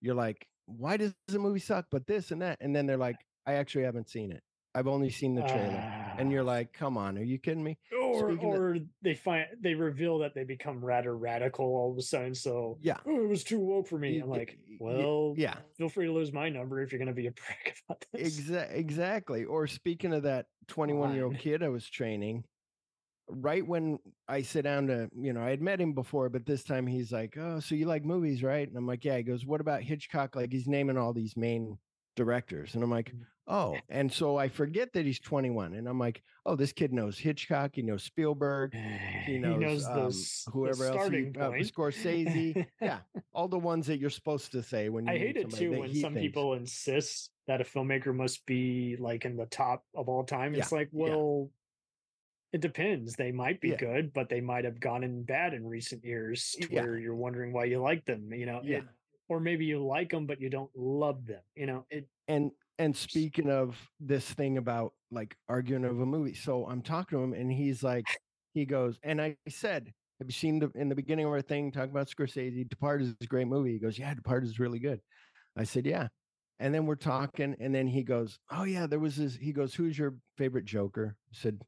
[0.00, 1.86] you're like, why does the movie suck?
[1.90, 4.42] But this and that, and then they're like, I actually haven't seen it.
[4.74, 7.78] I've only seen the trailer, and you're like, come on, are you kidding me?
[8.22, 12.02] Or Speaking of- they find they reveal that they become rather radical all of a
[12.02, 12.34] sudden.
[12.34, 12.98] So Yeah.
[13.06, 14.18] oh, it was too woke for me.
[14.20, 15.56] I'm like, well, yeah.
[15.76, 18.40] feel free to lose my number if you're going to be a prick about this.
[18.40, 19.44] Exa- exactly.
[19.44, 22.44] Or speaking of that 21 year old kid I was training,
[23.28, 23.98] right when
[24.28, 27.10] I sit down to, you know, I had met him before, but this time he's
[27.12, 28.66] like, Oh, so you like movies, right?
[28.68, 29.16] And I'm like, Yeah.
[29.16, 30.36] He goes, What about Hitchcock?
[30.36, 31.78] Like he's naming all these main
[32.14, 32.74] directors.
[32.74, 33.20] And I'm like, Mm.
[33.46, 33.76] Oh.
[33.90, 35.74] And so I forget that he's 21.
[35.74, 37.72] And I'm like, Oh, this kid knows Hitchcock.
[37.74, 38.74] He knows Spielberg.
[39.26, 41.10] He knows, knows the um, the whoever else.
[41.10, 41.50] He, uh.
[41.70, 42.66] Scorsese.
[42.80, 42.98] yeah.
[43.34, 45.94] All the ones that you're supposed to say when you I hate it too when
[45.94, 50.24] some thinks- people insist that a filmmaker must be like in the top of all
[50.24, 50.54] time.
[50.54, 51.10] It's Yeah, like, yeah.
[51.10, 51.50] well,
[52.54, 53.14] it depends.
[53.14, 53.76] They might be Yeah.
[53.76, 56.82] good, but they might have gone in bad in recent years to Yeah.
[56.82, 58.32] where you're wondering why you like them.
[58.32, 58.78] You know, Yeah.
[58.78, 58.84] it-
[59.28, 61.42] or maybe you like them but you don't love them.
[61.54, 62.08] You know, it.
[62.28, 67.16] and and speaking of this thing about like arguing over a movie so i'm talking
[67.16, 68.04] to him and he's like
[68.52, 71.70] he goes and i said have you seen the in the beginning of our thing
[71.70, 73.72] talking about scorsese depart is a great movie.
[73.72, 75.00] He goes yeah depart is really good.
[75.56, 76.08] I said yeah.
[76.60, 79.74] And then we're talking and then he goes oh yeah there was this he goes
[79.74, 81.16] who's your favorite joker?
[81.32, 81.60] I said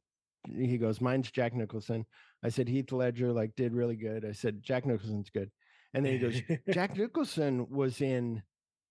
[0.55, 2.05] he goes mine's jack nicholson.
[2.43, 4.25] I said heath ledger like did really good.
[4.25, 5.51] I said jack nicholson's good
[5.97, 8.41] and then he goes jack nicholson was in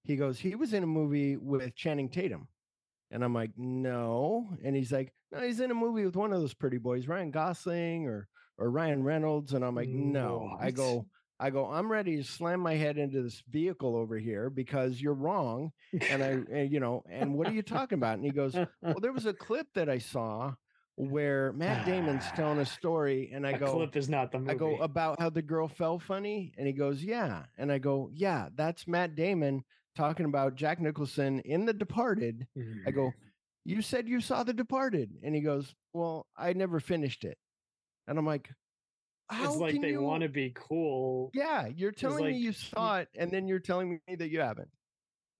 [0.06, 2.46] he goes, he was in a movie with Channing Tatum.
[3.10, 4.48] And I'm like, no.
[4.64, 7.30] And he's like, no, he's in a movie with one of those pretty boys, Ryan
[7.30, 9.52] Gosling or or Ryan Reynolds.
[9.52, 10.56] And I'm like, no.
[10.60, 11.06] I go,
[11.38, 15.12] I go, I'm ready to slam my head into this vehicle over here because you're
[15.12, 15.72] wrong.
[16.08, 18.14] And I, and, you know, and what are you talking about?
[18.14, 20.54] And he goes, well, there was a clip that I saw
[20.96, 22.34] where Matt Damon's ah.
[22.34, 25.20] telling a story, and I A go, clip is not the movie." I go about
[25.20, 29.14] how the girl fell funny, and he goes, yeah, and I go, yeah, that's Matt
[29.14, 29.62] Damon
[29.94, 32.46] talking about Jack Nicholson in The Departed.
[32.86, 33.20] I go, mm-hmm.
[33.64, 37.38] you said you saw The Departed, and he goes, well, I never finished it,
[38.08, 38.50] and I'm like,
[39.28, 40.02] how it's like they you?
[40.02, 41.30] want to be cool.
[41.34, 44.68] Yeah, you're telling me you saw it, and then you're telling me that you haven't.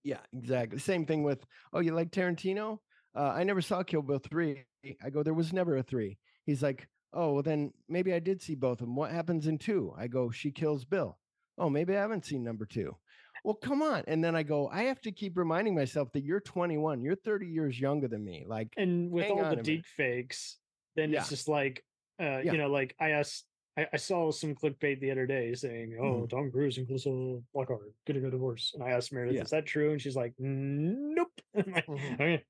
[0.03, 0.79] Yeah, exactly.
[0.79, 2.79] Same thing with, oh, you like Tarantino?
[3.17, 4.63] Uh, I never saw Kill Bill 3.
[5.03, 6.19] I go, there was never a three.
[6.45, 8.95] He's like, oh, well, then maybe I did see both of them.
[8.95, 9.91] What happens in two?
[9.97, 11.17] I go, she kills Bill.
[11.57, 12.95] Oh, maybe I haven't seen number two.
[13.43, 14.03] Well, come on.
[14.07, 17.01] And then I go, I have to keep reminding myself that you're 21.
[17.01, 18.45] You're 30 years younger than me.
[18.47, 20.59] Like, and with all the deep fakes,
[20.95, 21.21] then Yeah.
[21.21, 21.83] it's just like,
[22.21, 22.51] uh, Yeah.
[22.51, 23.45] you know, like I asked,
[23.77, 26.29] I, I saw some clickbait the other day saying, "Oh, Mhm.
[26.31, 27.09] Tom Cruise and Calista
[27.53, 29.43] Flockhart getting a divorce," and I asked Meredith, Yeah.
[29.43, 32.13] "Is that true?" And she's like, "Nope." Like, Mhm.
[32.15, 32.43] "Okay."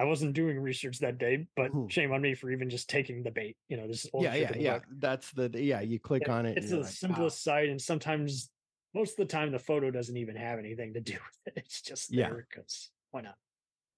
[0.00, 1.90] I wasn't doing research that day, but Mhm.
[1.90, 3.58] shame on me for even just taking the bait.
[3.68, 4.80] You know, this is yeah, yeah, yeah.
[4.92, 5.82] That's the yeah.
[5.82, 6.56] You click on it.
[6.56, 6.88] It's the like, wow.
[6.88, 8.50] simplest site, and sometimes,
[8.94, 11.64] most of the time, the photo doesn't even have anything to do with it.
[11.66, 12.30] It's just Yeah.
[12.30, 13.36] there because why not?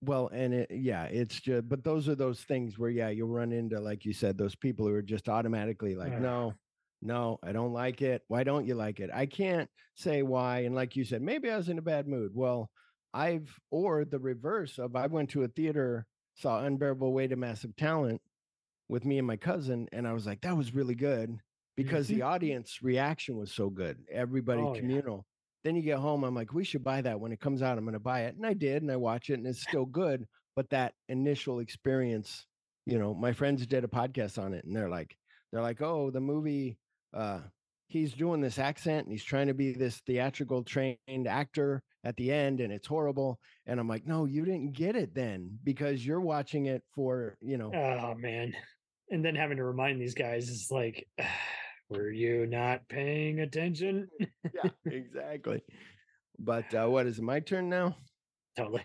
[0.00, 3.52] Well, and it, yeah, it's just, but those are those things where, yeah, you'll run
[3.52, 6.54] into, like you said, those people who are just automatically like, no,
[7.00, 8.22] no, I don't like it.
[8.26, 9.10] Why don't you like it?
[9.14, 10.60] I can't say why.
[10.60, 12.32] And like you said, maybe I was in a bad mood.
[12.34, 12.68] Well,
[13.14, 17.76] I've, or the reverse of, I went to a theater, saw Unbearable Weight of Massive
[17.76, 18.20] Talent
[18.88, 21.36] with me and my cousin, and I was like, that was really good
[21.76, 23.98] because the audience reaction was so good.
[24.10, 24.80] Everybody Oh, yeah.
[24.80, 25.26] communal.
[25.64, 27.78] Then you get home, I'm like, we should buy that when it comes out.
[27.78, 28.34] I'm going to buy it.
[28.34, 30.26] And I did, and I watch it, and it's still good.
[30.56, 32.46] But that initial experience,
[32.84, 35.16] you know, my friends did a podcast on it, and they're like,
[35.52, 36.78] they're like, oh, the movie,
[37.14, 37.40] uh,
[37.92, 42.32] he's doing this accent and he's trying to be this theatrical trained actor at the
[42.32, 43.38] end, and it's horrible.
[43.66, 47.58] And I'm like, no, you didn't get it then because you're watching it for, you
[47.58, 48.54] know, Oh man.
[49.10, 51.06] And then having to remind these guys is like,
[51.90, 54.08] were you not paying attention?
[54.18, 55.62] yeah, exactly.
[56.38, 57.22] But uh, what is it?
[57.22, 57.96] My turn now?
[58.56, 58.84] Totally.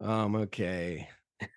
[0.00, 1.08] Um, okay.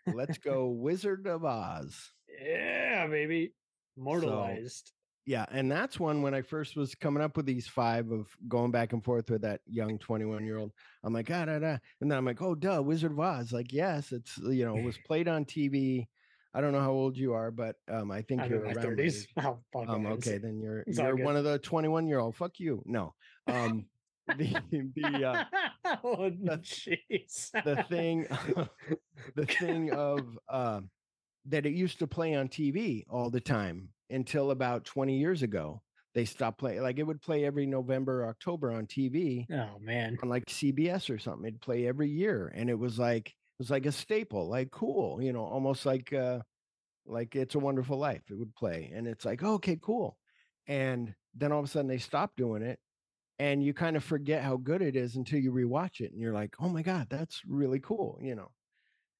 [0.07, 2.11] Let's go Wizard of Oz.
[2.41, 3.53] Yeah, baby.
[3.97, 4.91] Immortalized.
[5.25, 8.71] Yeah, and that's one when I first was coming up with these five of going
[8.71, 10.73] back and forth with that young 21 year old.
[11.03, 11.77] I'm like, ah, da, da.
[12.01, 13.53] And then I'm like, oh, duh, Wizard of Oz.
[13.53, 16.07] Like, yes, it's, you know, it was played on TV.
[16.53, 18.75] I don't know how old you are, but um, I think I'm you're around.
[18.75, 19.25] my 30s.
[19.37, 22.35] Oh, Um, okay, then you're it's you're one of the 21 year old.
[22.35, 22.83] Fuck you.
[22.85, 23.13] No.
[23.47, 23.87] Um,
[24.37, 24.55] the
[24.95, 25.43] the uh,
[26.03, 26.29] oh,
[26.61, 27.51] jeez.
[27.65, 28.25] the thing
[29.35, 30.79] the thing of uh,
[31.47, 35.81] that it used to play on TV all the time until about 20 years ago.
[36.13, 36.83] They stopped playing.
[36.83, 39.47] Like it would play every November, October on TV.
[39.51, 41.47] Oh man, on like CBS or something.
[41.47, 45.19] It'd play every year, and it was like it was like a staple, like cool,
[45.21, 46.39] you know, almost like uh,
[47.07, 48.21] like It's a Wonderful Life.
[48.29, 50.17] It would play, and it's like okay, cool.
[50.67, 52.77] And then all of a sudden they stopped doing it,
[53.39, 56.33] and you kind of forget how good it is until you rewatch it, and you're
[56.33, 58.51] like, oh my god, that's really cool, you know.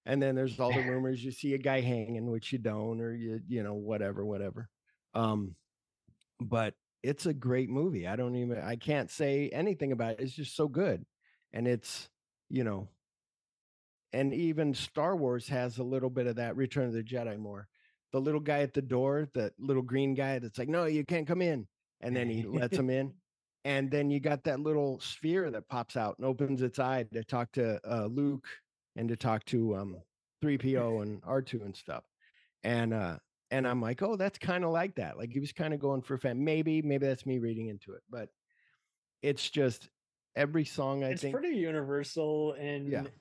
[0.06, 3.16] And then there's all the rumors you see a guy hanging, which you don't, or
[3.16, 4.70] you you know whatever, whatever.
[5.14, 5.56] Um,
[6.40, 8.08] but it's a great movie.
[8.08, 10.20] I don't even I can't say anything about it.
[10.22, 11.06] It's just so good.
[11.52, 12.10] And it's,
[12.50, 12.88] you know,
[14.14, 17.68] and even Star Wars has a little bit of that Return of the Jedi more.
[18.12, 21.28] The little guy at the door, the little green guy that's like, "No, you can't
[21.28, 21.68] come in."
[22.02, 23.14] And then he lets him in.
[23.66, 27.24] And then you got that little sphere that pops out and opens its eye to
[27.24, 28.48] talk to uh, Luke
[28.96, 29.98] and to talk to um
[30.44, 32.04] 3PO and R2 and stuff.
[32.64, 33.18] And uh
[33.54, 35.18] and I'm like, oh, that's kind of like that.
[35.18, 36.44] Like he was kind of going for a fan.
[36.44, 38.30] Maybe, maybe that's me reading into it, but
[39.22, 39.90] it's just
[40.36, 41.42] every song I it's think.
[41.42, 43.12] pretty universal, and Yeah.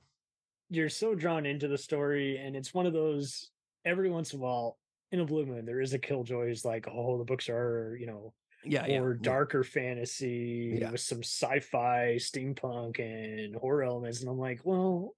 [0.70, 3.50] you're so drawn into the story, and it's one of those.
[3.84, 4.78] Every once in a while,
[5.12, 8.06] in a blue moon, there is a killjoy who's like, "Oh, the books are, you
[8.06, 9.36] know, Yeah, or yeah.
[9.38, 10.90] darker fantasy Yeah.
[10.90, 15.16] with some sci-fi, steampunk, and horror elements." And I'm like, well,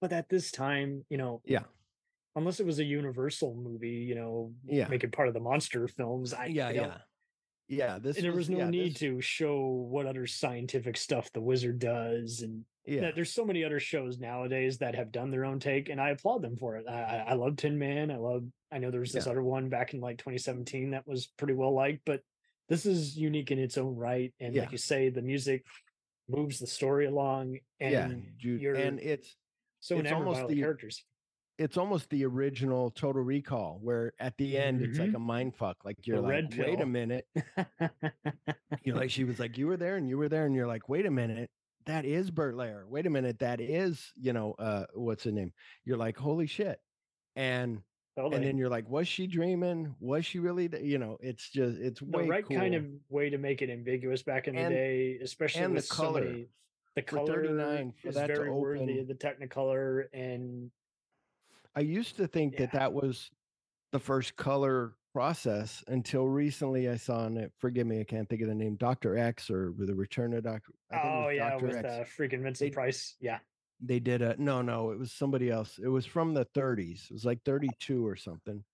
[0.00, 1.64] but at this time, you know, Yeah.
[2.36, 4.86] Unless it was a Universal movie, you know, Yeah.
[4.88, 6.98] making part of the monster films, I yeah, yeah,
[7.66, 7.98] yeah.
[7.98, 11.40] This and there was no yeah, need this- to show what other scientific stuff the
[11.40, 13.10] wizard does and Yeah.
[13.12, 16.40] there's so many other shows nowadays that have done their own take and i applaud
[16.42, 19.26] them for it i, I love tin man i love i know there was this
[19.26, 19.32] Yeah.
[19.32, 22.20] other one back in like 2017 that was pretty well liked but
[22.68, 25.64] this is unique in its own right and like you say the music
[26.28, 28.08] moves the story along and yeah,
[28.40, 29.34] dude, and it's
[29.80, 31.04] so it's almost the the- characters
[31.58, 35.78] it's almost the original Total Recall, where at the end it's like a mind fuck.
[35.84, 36.56] Like you're Mm-hmm.
[36.56, 37.26] The like, wait a minute.
[38.84, 40.88] you're like, she was like, you were there and you were there, and you're like,
[40.88, 41.50] wait a minute,
[41.86, 42.84] that is Bert Lahr.
[42.86, 45.52] Wait a minute, that is, you know, uh, what's the name?
[45.84, 46.78] You're like, holy shit.
[47.36, 47.82] And
[48.16, 48.36] Totally.
[48.36, 49.94] and then you're like, was she dreaming?
[50.00, 50.68] Was she really?
[50.70, 53.68] th- You know, it's just it's the way right kind of way to make it
[53.70, 56.24] ambiguous back in the day especially and the with so color.
[56.24, 56.48] many-
[56.94, 60.70] the For color 39 for is very worthy of the technicolor and
[61.76, 63.30] I used to think that that was
[63.92, 67.52] the first color process until recently I saw on it.
[67.58, 68.76] Forgive me, I can't think of the name.
[68.76, 70.72] Doctor X or the Return of Doctor.
[70.90, 71.66] I think it oh yeah Dr.
[71.66, 71.86] with X.
[71.86, 73.38] uh, freaking vincent price yeah
[73.80, 74.90] They did a no, no.
[74.90, 75.78] It was somebody else.
[75.82, 77.10] It was from the 30s.
[77.10, 78.64] It was like 32 or something,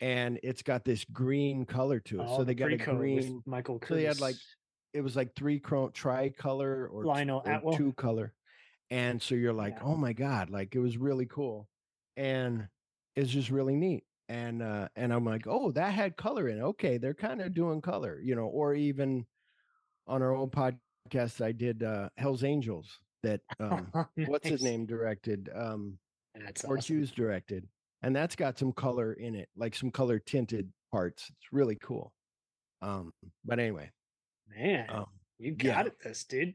[0.00, 2.26] and it's got this green color to it.
[2.28, 3.42] Oh, so they the got a green.
[3.46, 4.36] Michael So they had like
[4.92, 8.34] it was like three chrome tricolor or Lionel or two color,
[8.90, 11.68] and so you're like, oh my god, like it was really cool,
[12.16, 12.66] and
[13.16, 14.04] it's just really neat.
[14.28, 17.52] and uh and i'm like oh that had color in it okay they're kind of
[17.54, 19.26] doing color you know or even
[20.06, 23.86] on our old podcast i did uh hell's angels that um
[24.26, 25.98] what's his name directed um
[26.34, 26.96] That's or awesome.
[26.96, 27.66] Hughes directed
[28.02, 32.12] and that's got some color in it like some color tinted parts it's really cool
[32.80, 33.12] um
[33.44, 33.90] but anyway
[34.56, 35.06] Man, um
[35.38, 35.74] you yeah.
[35.74, 36.54] got it, this dude.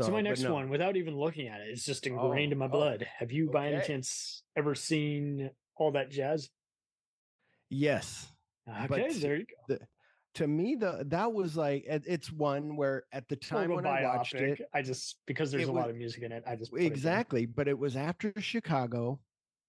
[0.00, 0.54] So, so my next no.
[0.54, 3.06] one, without even looking at it, it's just oh, ingrained Oh, in my oh, blood.
[3.18, 6.48] Have you, by any chance, ever seen all that jazz?
[7.70, 8.26] yes
[8.84, 9.74] Okay, s- there you go.
[9.74, 9.80] the,
[10.34, 14.34] to me the that was like it's one where at the time when i watched
[14.34, 16.44] it I just because there's a was- lot of music in it.
[16.46, 19.20] I just exactly but it was after chicago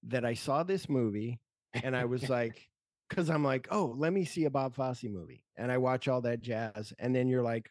[0.08, 1.40] that i saw this movie
[1.74, 2.68] and i was like
[3.10, 6.22] because i'm like oh let me see a bob fosse movie and i watch all
[6.22, 7.70] that jazz and then you're like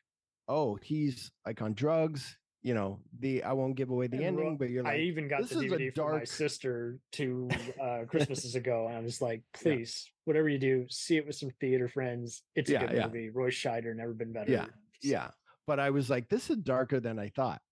[0.49, 4.57] oh he's like on drugs you know the i won't give away the And ending
[4.57, 6.99] but you're like I even got this the is a DVD for my dark sister
[7.13, 11.37] to uh, Christmases ago, and I was like, "Please, whatever you do, see it with
[11.37, 12.43] some theater friends.
[12.55, 13.07] It's a Yeah, good yeah.
[13.07, 13.31] movie.
[13.31, 14.67] Roy Scheider never been better." Yeah,
[15.03, 15.31] yeah.
[15.67, 17.63] But I was like, this is darker than I thought.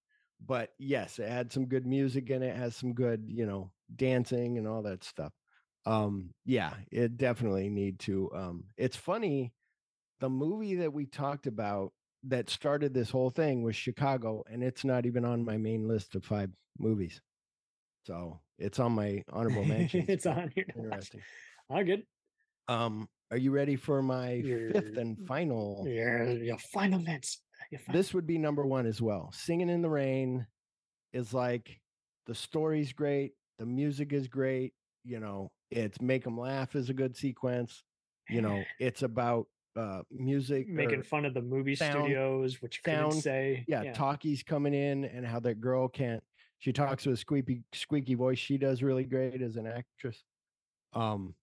[0.44, 4.56] But yes, it had some good music in it, has some good, you know, dancing
[4.56, 5.32] and all that stuff.
[5.84, 8.30] Um, yeah, it definitely need to.
[8.34, 9.52] Um, it's funny,
[10.20, 11.92] the movie that we talked about
[12.24, 16.14] that started this whole thing was Chicago, and it's not even on my main list
[16.14, 17.20] of five movies.
[18.04, 20.04] So it's on my honorable mentions.
[20.08, 20.66] it's on here.
[20.76, 21.20] Interesting.
[21.70, 22.02] Oh, good.
[22.66, 25.84] Um, are you ready for my fifth and final?
[25.86, 27.42] Your, your final minutes.
[27.70, 29.30] Your final- this would be number one as well.
[29.32, 30.46] Singing in the Rain
[31.12, 31.80] is like
[32.26, 34.72] the story's great, the music is great.
[35.04, 37.82] You know, it's make them laugh is a good sequence.
[38.28, 39.46] You know, it's about
[39.78, 43.14] uh music making fun of the movie sound- studios, which sound.
[43.14, 43.64] say.
[43.68, 46.22] Yeah, talkies coming in and how that girl can't.
[46.58, 48.38] She talks with a squeaky squeaky voice.
[48.38, 50.22] She does really great as an actress.
[50.92, 51.34] Um,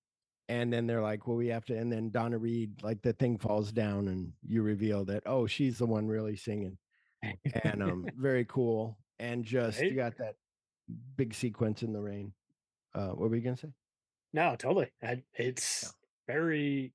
[0.50, 1.78] and then they're like, well, we have to.
[1.78, 5.78] And then Donna Reed, like the thing falls down, and you reveal that oh, she's
[5.78, 6.78] the one really singing.
[7.64, 9.90] and um very cool and just Right?
[9.90, 10.36] you got that
[11.16, 12.34] big sequence in the rain
[12.94, 13.70] uh what were you gonna say
[14.34, 14.92] No, totally.
[15.02, 15.92] I, it's
[16.28, 16.94] very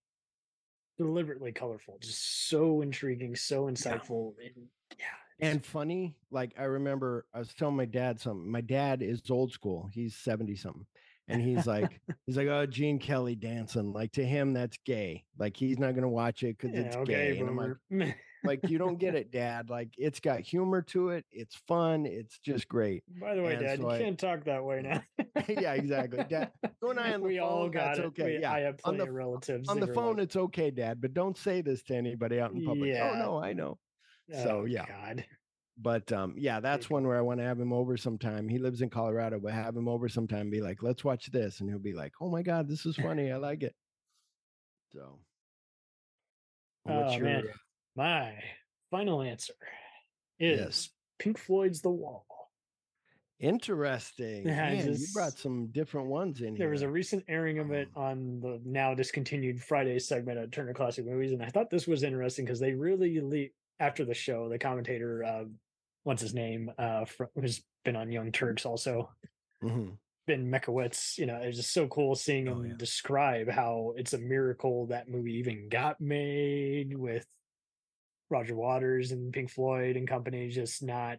[1.01, 4.35] deliberately colorful, just so intriguing, so insightful.
[4.45, 4.67] And
[4.99, 9.23] yeah, and funny like i remember i was telling my dad something my dad is
[9.31, 10.85] old school he's 70 something
[11.29, 15.57] and he's like he's like oh gene kelly dancing like to him that's gay like
[15.57, 18.17] he's not gonna watch it because yeah, it's okay, gay and i'm like.
[18.45, 22.39] like you don't get it dad like it's got humor to it it's fun it's
[22.39, 25.03] just great By the way, And Dad, so you I- can't talk that way now.
[25.49, 26.51] yeah exactly dad
[26.83, 28.05] you and i on the we phone all got it.
[28.07, 30.71] okay We- yeah I have on the of relatives on the phone like, it's okay
[30.71, 33.13] dad but don't say this to anybody out in public Yeah.
[33.15, 33.79] oh no i know
[34.35, 35.25] oh, so yeah God.
[35.79, 38.81] but um yeah that's one where i want to have him over sometime he lives
[38.83, 41.79] in colorado but have him over sometime and be like let's watch this and he'll
[41.79, 43.75] be like oh my god this is funny i like it
[44.93, 45.19] so
[46.85, 47.45] what's Oh, your man.
[47.97, 48.35] My
[48.91, 49.55] final answer
[50.39, 50.89] is Yes.
[51.19, 52.27] Pink Floyd's The Wall.
[53.39, 57.59] interesting Yeah, Man, you brought some different ones in There here was a recent airing
[57.59, 61.71] of it on the now discontinued Friday segment of Turner Classic Movies, and I thought
[61.71, 63.49] this was interesting because they really le-
[63.85, 65.45] after the show, the commentator, uh,
[66.05, 69.11] what's his name, uh, fr- who's been on Young Turks, also
[69.63, 69.97] Mhm.
[70.27, 71.17] Ben Mankiewicz.
[71.19, 75.09] You know, it's just so cool seeing Oh, him describe how it's a miracle that
[75.09, 77.27] movie even got made with
[78.31, 81.19] Roger Waters and Pink Floyd and company just not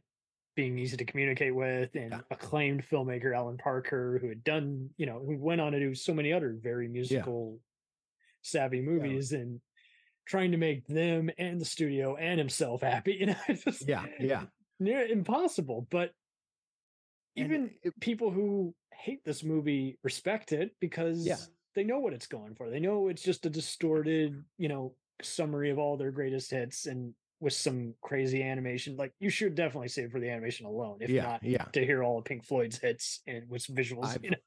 [0.56, 5.22] being easy to communicate with and acclaimed filmmaker Alan Parker who had done, you know,
[5.26, 7.59] who went on to do so many other very musical
[8.41, 9.62] savvy movies and
[10.28, 14.05] trying to make them and the studio and himself happy, you know, it's just yeah
[14.20, 14.43] yeah
[14.80, 15.88] near impossible.
[15.89, 16.12] But
[17.36, 21.26] And even people who hate this movie respect it because
[21.76, 22.70] they know what it's going for.
[22.70, 24.93] They know it's just a distorted, you know,
[25.26, 28.95] summary of all their greatest hits and with some crazy animation.
[28.95, 31.65] Like you should definitely save for the animation alone, if Yeah, not yeah.
[31.74, 34.05] to hear all of Pink Floyd's hits and with visuals.
[34.05, 34.38] I've, you know?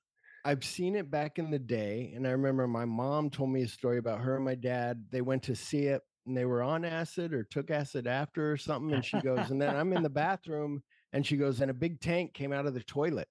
[0.44, 3.68] I've seen it back in the day, and I remember my mom told me a
[3.68, 5.04] story about her and my dad.
[5.10, 8.56] They went to see it, and they were on acid or took acid after or
[8.56, 8.92] something.
[8.94, 12.00] And she goes, and then I'm in the bathroom, and she goes, and a big
[12.00, 13.28] tank came out of the toilet,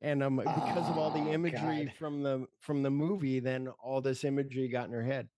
[0.00, 1.94] and um, because of all the Oh, imagery God.
[1.98, 5.28] from the from the movie, then all this imagery got in her head,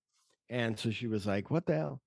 [0.50, 2.00] and so she was like, "What the hell?"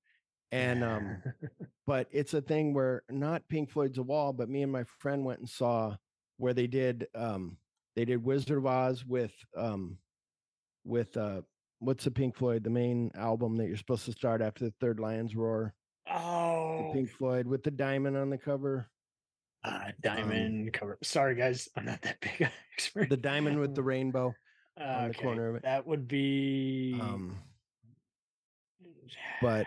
[0.52, 1.24] And um,
[1.88, 5.24] but it's a thing where not Pink Floyd's a wall, but me and my friend
[5.26, 5.96] went and saw
[6.38, 7.58] where they did um
[7.96, 9.98] they did Wizard of Oz with um
[10.84, 11.42] with uh
[11.80, 15.00] what's the Pink Floyd, the main album that you're supposed to start after the third
[15.00, 15.74] Lions Roar.
[16.08, 18.90] The Oh, Pink Floyd with the diamond on the cover.
[19.64, 20.98] uh, diamond cover.
[21.04, 23.10] Sorry, guys, I'm not that big an expert.
[23.10, 24.34] The diamond with the rainbow.
[24.82, 25.64] on the corner of it.
[25.64, 27.38] That would be Um,
[29.42, 29.66] but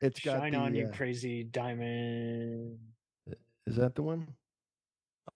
[0.00, 2.78] it's got Shine the, on you, uh, crazy diamond.
[3.66, 4.28] Is that the one?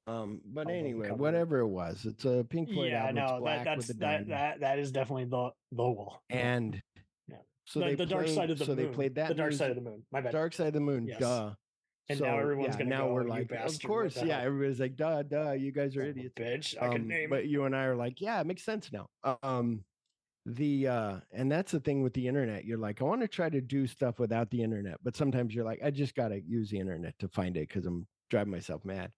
[0.06, 3.18] Um, but I'll anyway, whatever it was, it's a Pink Floyd Yeah, album.
[3.18, 6.22] it's no, that, that's that, that that is definitely the the wall.
[6.30, 6.80] and
[7.28, 7.36] Yeah.
[7.64, 8.76] so the, they the dark played, side of the moon.
[8.76, 8.90] so moon.
[8.90, 10.02] they played that the dark side of the moon.
[10.12, 10.32] My bad.
[10.32, 11.18] Dark Side of the Moon, Yes.
[11.20, 11.54] duh.
[12.08, 14.38] And so, now everyone's yeah, gonna now go, we're "You like, bastard, of course, yeah.
[14.38, 16.34] hell?" Everybody's like, duh, duh, you guys are Son of a idiots.
[16.74, 16.76] bitch.
[16.82, 17.46] I can Um, name but it.
[17.50, 19.06] you and I are like, yeah, it makes sense now.
[19.44, 19.84] Um,
[20.50, 22.64] the uh, and that's the thing with the internet.
[22.64, 25.64] You're like, I want to try to do stuff without the internet, but sometimes you're
[25.64, 29.12] like, I just gotta use the internet to find it because I'm driving myself mad.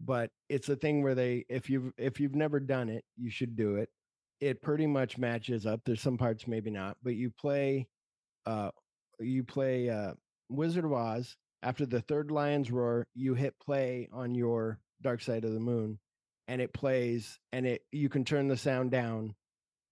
[0.00, 3.56] But it's a thing where they, if you've if you've never done it, you should
[3.56, 3.88] do it.
[4.40, 5.80] It pretty much matches up.
[5.84, 7.88] There's some parts maybe not, but you play,
[8.44, 8.70] uh,
[9.18, 10.12] you play uh,
[10.50, 11.36] Wizard of Oz.
[11.62, 15.98] After the third lion's roar, you hit play on your Dark Side of the Moon,
[16.48, 19.34] and it plays, and it you can turn the sound down,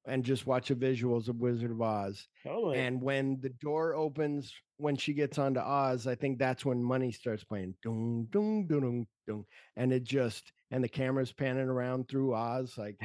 [0.07, 2.29] and just watch the visuals of Wizard of Oz.
[2.45, 2.79] Totally.
[2.79, 7.11] And when the door opens, when she gets onto Oz, I think that's when money
[7.11, 7.75] starts playing.
[7.83, 9.45] Dung, dung, dung, dung.
[9.77, 12.97] And it just, and the camera's panning around through Oz, like,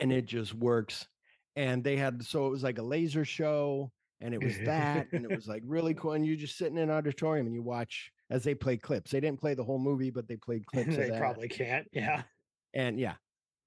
[0.00, 1.06] and it just works.
[1.54, 3.90] And they had, so it was like a laser show,
[4.20, 6.12] and it was that, and it was like really cool.
[6.12, 9.10] And you're just sitting in an auditorium and you watch as they play clips.
[9.10, 10.88] They didn't play the whole movie, but they played clips.
[10.88, 11.86] of they probably can't.
[11.92, 12.22] Yeah.
[12.74, 13.14] and yeah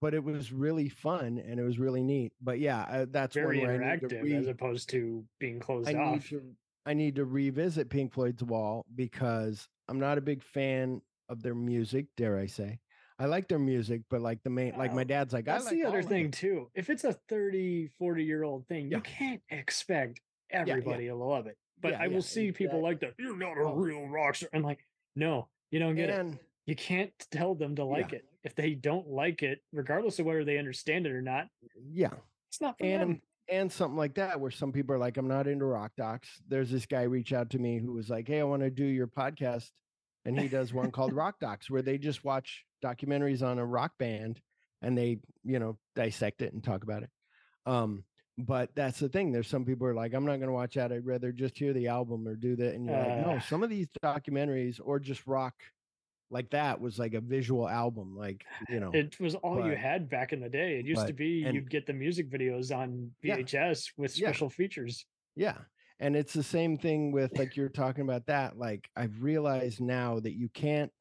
[0.01, 3.59] but it was really fun and it was really neat but yeah uh, that's Very
[3.59, 6.29] where I need to interactive re- as opposed to being closed I need off.
[6.29, 6.41] to
[6.85, 11.53] I need to revisit Pink Floyd's Wall because I'm not a big fan of their
[11.53, 12.07] music.
[12.17, 12.79] Dare I say?
[13.19, 15.71] I like their music, but like the main, like my Oh, dad's like, That's I
[15.71, 16.69] like the other thing too.
[16.73, 20.61] If it's a 30, 40 year old thing, you can't expect yeah.
[20.67, 21.57] everybody to love it.
[21.81, 23.13] But Yeah, I will yeah, see people like that.
[23.19, 24.49] You're not a real rock star.
[24.53, 24.79] I'm like,
[25.15, 26.39] no, you don't get And- it.
[26.65, 28.19] You can't tell them to like Yeah.
[28.19, 28.25] it.
[28.43, 31.47] If they don't like it, regardless of whether they understand it or not,
[31.91, 32.13] Yeah,
[32.49, 33.21] it's not for and them.
[33.49, 36.29] and something like that where some people are like, I'm not into rock docs.
[36.47, 38.85] There's this guy reach out to me who was like, Hey, I want to do
[38.85, 39.69] your podcast,
[40.25, 43.91] and he does one called Rock Docs where they just watch documentaries on a rock
[43.99, 44.39] band
[44.81, 47.09] and they you know dissect it and talk about it.
[47.65, 48.05] Um,
[48.37, 49.33] but that's the thing.
[49.33, 50.93] There's some people who are like, I'm not going to watch that.
[50.93, 52.73] I'd rather just hear the album or do that.
[52.73, 53.39] And you're like, no, Uh.
[53.41, 55.55] some of these documentaries or just rock
[56.31, 58.91] like that was like a visual album, like you know.
[58.93, 60.79] It was all you had back in the day.
[60.79, 63.37] It used to be and- you'd get the music videos on Yeah.
[63.37, 64.27] VHS with Yeah.
[64.29, 65.05] special features.
[65.35, 65.57] Yeah.
[65.99, 68.57] And it's the same thing with like you're talking about that.
[68.57, 70.91] Like I've realized now that you can't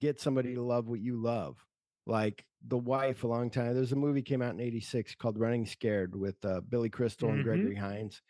[0.00, 1.64] get somebody to love what you love.
[2.06, 3.74] Like the wife a long time.
[3.74, 7.40] There's a movie came out in 86 called Running Scared with uh, Billy Crystal and
[7.40, 7.44] Mhm.
[7.44, 8.22] Gregory Hines.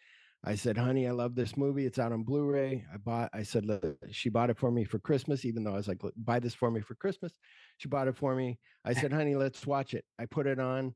[0.47, 1.87] I said, honey, I love this movie.
[1.87, 2.85] It's out on Blu-ray.
[2.93, 5.77] I bought, I said, "Look," she bought it for me for Christmas, even though I
[5.77, 7.33] was like, buy this for me for Christmas.
[7.79, 8.59] She bought it for me.
[8.85, 10.05] I said, honey, let's watch it.
[10.19, 10.95] I put it on.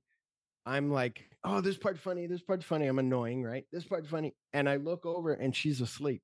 [0.67, 2.27] I'm like, oh, this part's funny.
[2.27, 2.87] This part's funny.
[2.87, 3.65] I'm annoying, right?
[3.73, 4.35] This part's funny.
[4.53, 6.23] And I look over and she's asleep.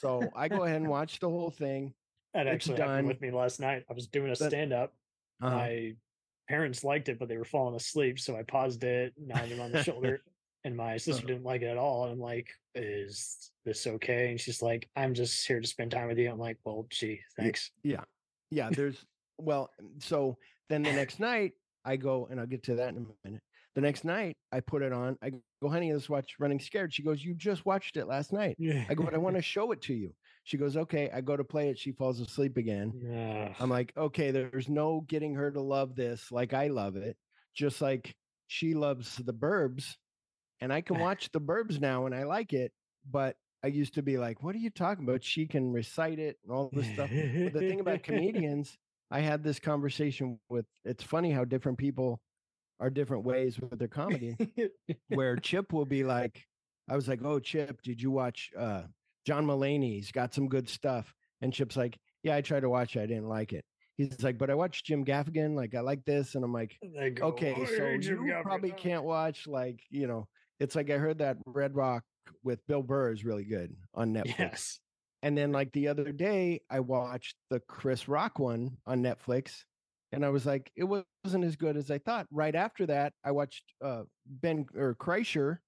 [0.00, 1.94] So I go ahead and watch the whole thing.
[2.34, 3.84] That actually happened with me last night.
[3.88, 4.92] I was doing a stand up.
[5.40, 5.56] Uh-huh.
[5.56, 5.92] My
[6.48, 8.18] parents liked it, but they were falling asleep.
[8.20, 10.20] So I paused it, nodded them on the shoulder,
[10.64, 11.26] and my sister uh-huh.
[11.26, 12.04] didn't like it at all.
[12.04, 14.30] And I'm like, is this okay?
[14.30, 16.30] And she's like, I'm just here to spend time with you.
[16.30, 17.70] I'm like, well, gee, thanks.
[17.82, 18.04] Yeah.
[18.50, 18.70] Yeah.
[18.70, 19.04] There's,
[19.38, 20.36] well, so
[20.68, 21.52] then the next night
[21.84, 23.42] I go, and I'll get to that in a minute.
[23.74, 25.16] The next night I put it on.
[25.22, 26.92] I go, honey, let's watch Running Scared.
[26.92, 28.56] She goes, you just watched it last night.
[28.58, 28.84] Yeah.
[28.88, 30.12] I go, but I want to show it to you.
[30.44, 31.10] She goes, okay.
[31.12, 31.78] I go to play it.
[31.78, 32.92] She falls asleep again.
[33.48, 33.56] Ugh.
[33.60, 37.16] I'm like, okay, there's no getting her to love this like I love it.
[37.54, 38.14] Just like
[38.48, 39.94] she loves the burbs.
[40.62, 42.72] And I can watch the burbs now and I like it.
[43.10, 43.34] But
[43.64, 45.24] I used to be like, what are you talking about?
[45.24, 47.10] She can recite it and all this stuff.
[47.10, 48.78] But the thing about comedians,
[49.10, 52.20] I had this conversation with it's funny how different people
[52.78, 54.36] are different ways with their comedy.
[55.08, 56.44] where Chip will be like,
[56.88, 58.82] I was like, Oh, Chip, did you watch uh
[59.26, 61.12] John Mulaney's got some good stuff?
[61.40, 63.64] And Chip's like, Yeah, I tried to watch it, I didn't like it.
[63.96, 66.36] He's like, But I watched Jim Gaffigan, like I like this.
[66.36, 66.78] And I'm like,
[67.16, 70.28] go, Okay, "Oh, so you probably can't watch like, you know,
[70.62, 72.04] it's like I heard that Red Rock
[72.44, 74.38] with Bill Burr is really good on Netflix.
[74.38, 74.80] Yes.
[75.22, 79.64] And then like the other day, I watched the Chris Rock one on Netflix,
[80.12, 82.26] and I was like, it wasn't as good as I thought.
[82.30, 85.58] Right after that, I watched uh, Ben or Kreischer.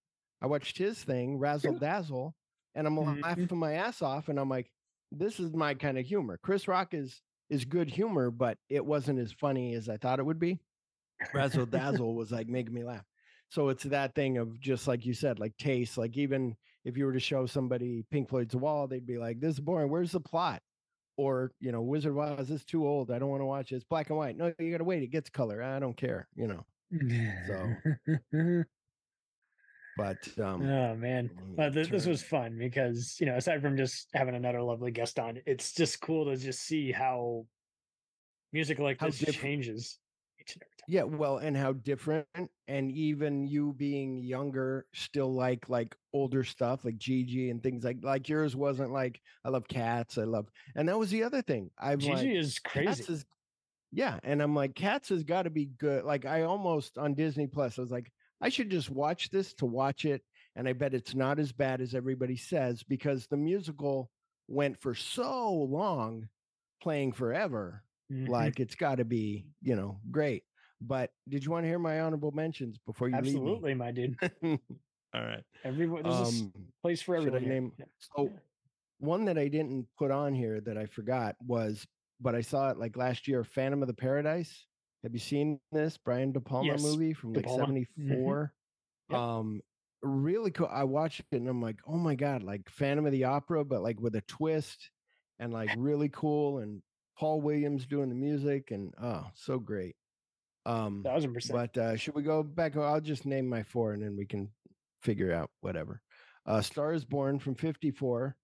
[0.42, 2.34] I watched his thing, Razzle Dazzle,
[2.74, 3.22] and I'm Mhm.
[3.22, 4.28] laughing my ass off.
[4.28, 4.70] And I'm like,
[5.12, 6.38] this is my kind of humor.
[6.42, 10.24] Chris Rock is is good humor, but it wasn't as funny as I thought it
[10.26, 10.58] would be.
[11.32, 11.66] Razzle
[12.02, 13.04] Dazzle was like making me laugh.
[13.54, 15.96] So it's that thing of just like you said, like taste.
[15.96, 19.54] Like even if you were to show somebody Pink Floyd's Wall, they'd be like, "This
[19.54, 19.90] is boring.
[19.90, 20.60] Where's the plot?"
[21.16, 23.12] Or you know, Wizard of Oz is too old.
[23.12, 23.76] I don't want to watch it.
[23.76, 24.36] It's black and white.
[24.36, 25.04] No, you got to wait.
[25.04, 25.62] It gets color.
[25.62, 26.26] I don't care.
[26.34, 26.64] You know.
[27.46, 27.74] So,
[29.96, 34.08] but um, oh man, well, th- this was fun because you know, aside from just
[34.14, 37.46] having another lovely guest on, it's just cool to just see how
[38.52, 40.00] music like How this changes
[40.40, 40.73] each and every time.
[40.86, 42.26] Yeah, well, and how different,
[42.68, 47.98] and even you being younger, still like like older stuff like Gigi and things like
[48.02, 51.70] like yours wasn't like I love cats, I love, and that was the other thing.
[51.78, 53.12] I'm Gigi like, is crazy.
[53.12, 53.24] is,
[53.92, 56.04] yeah, and I'm like, Cats has got to be good.
[56.04, 58.10] Like I almost on Disney Plus, I was like,
[58.40, 60.22] I should just watch this to watch it,
[60.56, 64.10] and I bet it's not as bad as everybody says because the musical
[64.48, 66.28] went for so long,
[66.82, 67.84] playing forever.
[68.12, 68.28] Mhm.
[68.28, 70.44] Like it's got to be, you know, great.
[70.80, 73.26] But did you want to hear my honorable mentions before you leave?
[73.26, 74.16] Absolutely, my dude.
[74.42, 75.44] All right.
[75.64, 76.52] Everyone, there's a s- Um,
[76.82, 77.48] place for should I everyone.
[77.48, 77.84] name- Yeah.
[78.16, 78.32] So
[78.98, 81.86] one that I didn't put on here that I forgot was,
[82.20, 84.66] but I saw it like last year, Phantom of the Paradise.
[85.02, 87.66] Have you seen this Brian De Palma Yes, movie from De like Palma.
[87.66, 87.86] Mhm.
[87.98, 88.54] '74?
[89.10, 89.18] Yep.
[89.18, 89.60] Um,
[90.02, 90.68] really cool.
[90.70, 93.82] I watched it and I'm like, oh my god, like Phantom of the Opera, but
[93.82, 94.90] like with a twist,
[95.38, 96.58] and like really cool.
[96.58, 96.82] And
[97.18, 99.94] Paul Williams doing the music, and oh, so great.
[100.66, 101.58] Um, Thousand percent.
[101.74, 102.76] but uh, should we go back?
[102.76, 104.50] I'll just name my four, and then we can
[105.02, 106.00] figure out whatever.
[106.46, 108.36] Uh, Star is Born from '54.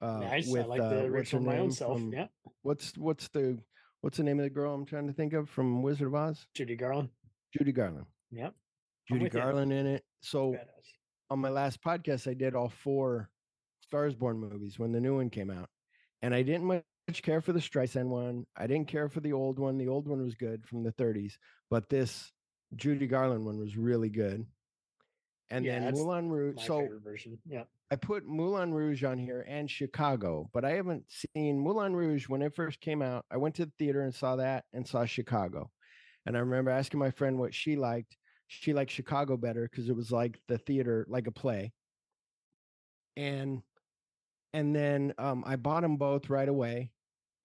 [0.00, 0.46] Uh, nice.
[0.48, 1.98] With, I like uh, the Rachel her my own self.
[1.98, 2.26] from- Yeah,
[2.62, 3.58] What's what's the
[4.02, 6.46] what's the name of the girl I'm trying to think of from Wizard of Oz?
[6.54, 7.08] Judy Garland.
[7.56, 8.06] Judy Garland.
[8.30, 8.54] Yep.
[9.08, 9.28] Judy.
[9.28, 10.04] Garland in it.
[10.20, 10.92] So Badass.
[11.30, 13.30] on my last podcast, I did all four
[13.80, 15.68] Stars Born movies when the new one came out,
[16.22, 18.46] and I didn't much care for the Streisand one.
[18.56, 19.78] I didn't care for the old one.
[19.78, 21.34] The old one was good from the 30s,
[21.70, 22.32] but this
[22.74, 24.44] Judy Garland one was really good.
[25.50, 26.66] And Yeah, then Moulin Rouge.
[26.66, 27.38] So version.
[27.46, 27.64] Yeah.
[27.90, 32.42] I put Moulin Rouge on here and Chicago, but I haven't seen Moulin Rouge when
[32.42, 33.24] it first came out.
[33.30, 35.70] I went to the theater and saw that and saw Chicago.
[36.26, 38.16] And I remember asking my friend what she liked.
[38.48, 41.72] She liked Chicago better because it was like the theater, like a play.
[43.16, 43.62] And
[44.52, 46.90] and then um, I bought them both right away.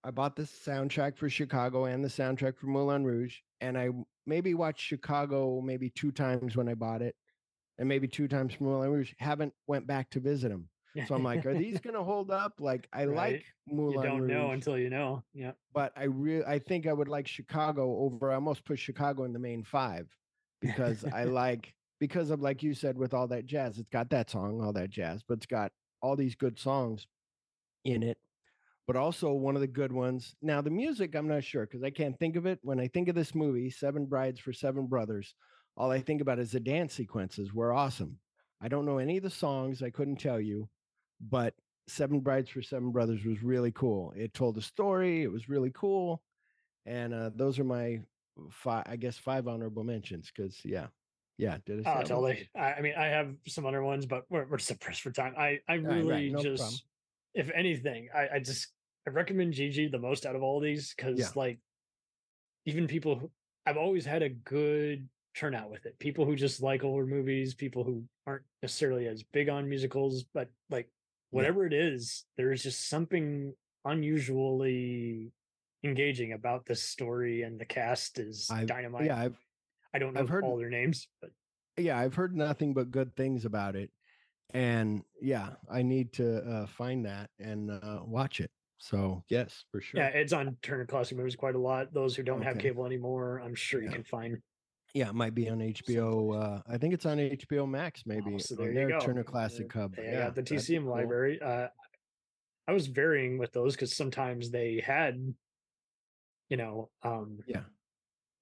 [0.03, 3.89] I bought the soundtrack for Chicago and the soundtrack for Moulin Rouge, and I
[4.25, 7.15] maybe watched Chicago maybe two times when I bought it,
[7.77, 9.13] and maybe two times for Moulin Rouge.
[9.19, 10.67] Haven't went back to visit them,
[11.07, 12.53] so I'm like, are these going to hold up?
[12.59, 13.33] Like I Right.
[13.33, 14.03] like Moulin Rouge.
[14.03, 15.23] you don't Rouge, know until you know.
[15.33, 15.51] Yeah.
[15.73, 18.31] but I really I think I would like Chicago over.
[18.31, 20.07] I almost put Chicago in the main five
[20.61, 23.77] because I like because of like you said with all that jazz.
[23.77, 25.71] It's got that song, all that jazz, but it's got
[26.01, 27.05] all these good songs
[27.85, 28.17] in it.
[28.87, 30.35] But also one of the good ones.
[30.41, 32.59] Now the music, I'm not sure because I can't think of it.
[32.61, 35.33] When I think of this movie, Seven Brides for Seven Brothers,
[35.77, 38.17] all I think about is the dance sequences were awesome.
[38.61, 39.81] I don't know any of the songs.
[39.81, 40.69] I couldn't tell you,
[41.19, 41.53] but
[41.87, 44.13] Seven Brides for Seven Brothers was really cool.
[44.15, 45.23] It told a story.
[45.23, 46.21] It was really cool,
[46.85, 47.99] and uh, those are my
[48.49, 48.83] five.
[48.87, 50.87] I guess five honorable mentions because yeah,
[51.37, 51.57] yeah.
[51.65, 51.83] Did I?
[51.83, 52.49] say Oh, totally.
[52.55, 55.33] I, I mean, I have some other ones, but we're, we're just pressed for time.
[55.37, 56.79] I, I right, right, really no just, problem.
[57.33, 58.67] If anything, I, I just,
[59.07, 61.27] I recommend Gigi the most out of all these because, Yeah.
[61.35, 61.59] like,
[62.65, 63.31] even people who
[63.65, 65.97] I've always had a good turnout with it.
[65.99, 70.49] People who just like older movies, people who aren't necessarily as big on musicals, but
[70.69, 70.89] like,
[71.29, 73.53] whatever it is, there's just something
[73.85, 75.31] unusually
[75.83, 79.05] engaging about this story, and the cast is I've, dynamite.
[79.05, 79.37] Yeah, I've
[79.93, 81.31] I don't know I've heard- all their names, but
[81.77, 83.89] yeah, I've heard nothing but good things about it,
[84.53, 88.51] and yeah, I need to uh, find that and uh, watch it.
[88.77, 89.99] So yes, for sure.
[89.99, 91.93] Yeah, it's on Turner Classic Movies quite a lot.
[91.93, 94.37] Those who don't have cable anymore, I'm sure you can find.
[94.93, 96.35] Yeah, it might be on HBO.
[96.57, 98.99] Uh, I think it's on HBO Max, maybe Oh, so there you go.
[98.99, 99.95] Turner Classic Hub.
[99.95, 101.39] They yeah, the TCM library.
[101.41, 101.67] Uh,
[102.67, 105.33] I was varying with those because sometimes they had,
[106.49, 107.63] you know, um, Yeah.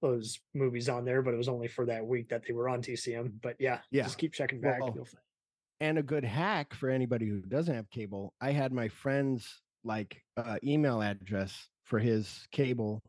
[0.01, 2.81] those movies on there, but it was only for that week that they were on
[2.81, 3.33] TCM.
[3.41, 4.03] But yeah, Yeah.
[4.03, 4.79] just keep checking back.
[4.79, 5.23] Well, you'll find-
[5.79, 8.35] and a good hack for anybody who doesn't have cable.
[8.41, 13.03] I had my friend's like uh, email address for his cable,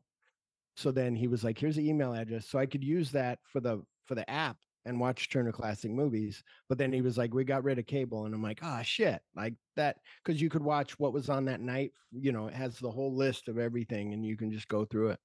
[0.76, 3.60] so then he was like, "Here's the email address," so I could use that for
[3.60, 6.42] the for the app and watch Turner Classic Movies.
[6.68, 9.22] But then he was like, "We got rid of cable," and I'm like, "Ah, shit!"
[9.34, 11.92] Like that because you could watch what was on that night.
[12.12, 15.10] You know, it has the whole list of everything, and you can just go through
[15.10, 15.20] it.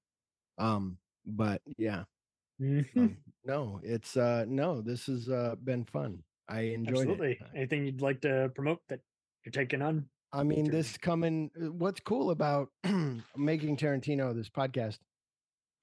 [0.60, 2.06] Um, but yeah,
[2.60, 2.86] Mhm.
[2.98, 6.24] um, no, it's uh no, this has uh been fun.
[6.48, 7.32] I enjoyed Absolutely.
[7.34, 7.48] it.
[7.56, 9.00] Anything you'd like to promote that
[9.46, 10.08] you're taking on?
[10.34, 11.50] I mean, this coming.
[11.62, 12.70] uh, What's cool about
[13.38, 14.98] making Tarantino this podcast?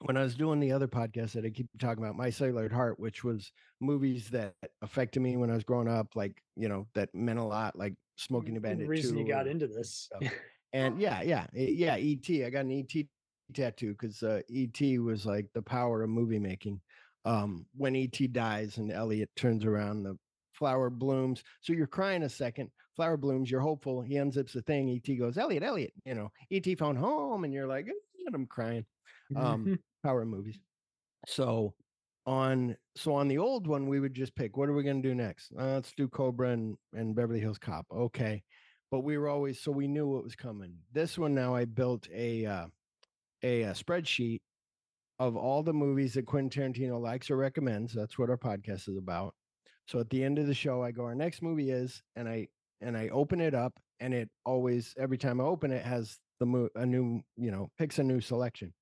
[0.04, 2.98] When I was doing the other podcast that I keep talking about, My Cellular Heart,
[2.98, 7.14] which was movies that affected me when I was growing up, like you know, that
[7.14, 8.88] meant a lot, like Smoking the The Bandit.
[8.88, 10.08] reason you got into this.
[10.74, 11.96] And yeah, yeah, eh, yeah.
[11.98, 12.46] ET.
[12.46, 13.06] I got an ET
[13.52, 16.80] tattoo because uh, ET was like the power of movie making.
[17.26, 20.16] um, when ET dies and Elliot turns around, the
[20.62, 21.42] flower blooms.
[21.60, 24.00] So you're crying a second, flower blooms, you're hopeful.
[24.00, 24.88] He unzips the thing.
[24.88, 27.88] ET goes, Elliot, Elliot, you know, ET phone home, and you're like,
[28.24, 28.86] and I'm crying.
[29.34, 30.60] Um, power movies.
[31.26, 31.74] So
[32.26, 35.08] on so on the old one, we would just pick what are we going to
[35.08, 35.50] do next?
[35.58, 37.84] Uh, let's do Cobra and, and Beverly Hills Cop.
[37.92, 38.40] Okay,
[38.92, 40.76] but we were always so we knew what was coming.
[40.92, 42.66] This one now, I built a uh,
[43.42, 44.42] a, a spreadsheet
[45.18, 47.92] of all the movies that Quentin Tarantino likes or recommends.
[47.92, 49.34] That's what our podcast is about.
[49.86, 52.48] So at the end of the show, I go, our next movie is, and I
[52.80, 56.46] and I open it up, and it always every time I open it has the
[56.46, 58.72] mo- a new you know picks a new selection.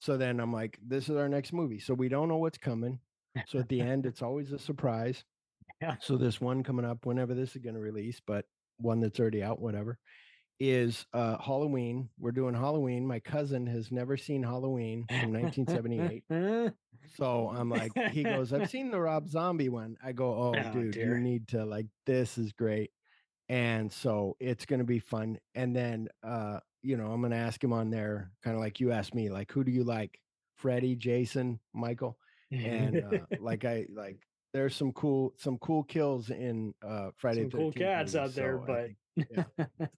[0.00, 1.78] So then I'm like, this is our next movie.
[1.78, 2.98] So we don't know what's coming.
[3.46, 5.24] So at the end, it's always a surprise.
[5.80, 5.96] Yeah.
[6.00, 8.44] So this one coming up, whenever this is going to release, but
[8.76, 9.98] one that's already out, whatever,
[10.64, 12.08] is uh Halloween.
[12.20, 13.04] We're doing Halloween.
[13.04, 16.22] My cousin has never seen Halloween from 1978.
[17.16, 19.96] So I'm like, he goes, I've seen the Rob Zombie one.
[20.04, 21.16] I go, oh, Oh, dude, dear.
[21.16, 22.92] you need to like this is great.
[23.48, 25.38] And so it's gonna be fun.
[25.56, 28.92] And then uh, you know, I'm gonna ask him on there, kind of like you
[28.92, 30.16] asked me, like, who do you like?
[30.56, 32.16] Freddie, Jason, Michael.
[32.52, 34.18] And uh, like I like
[34.54, 38.58] there's some cool some cool kills in uh Friday Some cool cats movies, out there,
[38.58, 39.46] so but think-
[39.78, 39.86] yeah.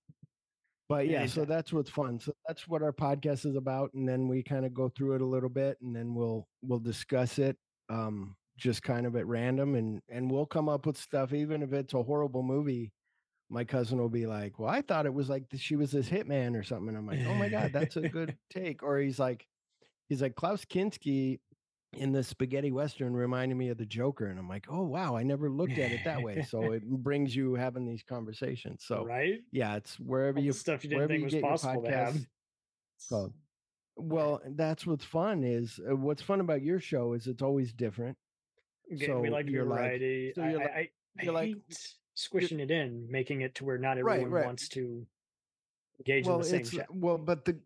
[0.89, 2.21] But yeah, so that's what's fun.
[2.21, 5.23] So that's what our podcast is about, and then we kind of go through it
[5.23, 7.57] a little bit, and then we'll we'll discuss it,
[7.89, 11.73] um, just kind of at random, and and we'll come up with stuff, even if
[11.73, 12.93] it's a horrible movie.
[13.51, 16.59] My cousin will be like, "Well, I thought it was like she was this hitman
[16.59, 19.47] or something." And I'm like, "Oh my god, that's a good take." Or he's like,
[20.09, 21.41] he's like Klaus Kinski
[21.97, 25.23] in the spaghetti western reminded me of the Joker, and I'm like, "Oh wow, I
[25.23, 28.85] never looked at it that way." So it brings you having these conversations.
[28.87, 29.41] So right?
[29.53, 32.17] yeah, it's wherever All you stuff you didn't think you was your possible to have.
[33.09, 33.33] called.
[33.97, 38.17] Well, that's what's fun is uh, what's fun about your show is it's always different.
[39.07, 40.33] So we like like- variety.
[40.35, 40.79] so you're I, like- I,
[41.21, 41.79] I you're like- hate
[42.15, 44.47] squishing it in, making it to where not Right, everyone right.
[44.47, 45.07] wants to
[45.99, 46.87] engage well, in the same it's chat.
[46.95, 47.59] well, but the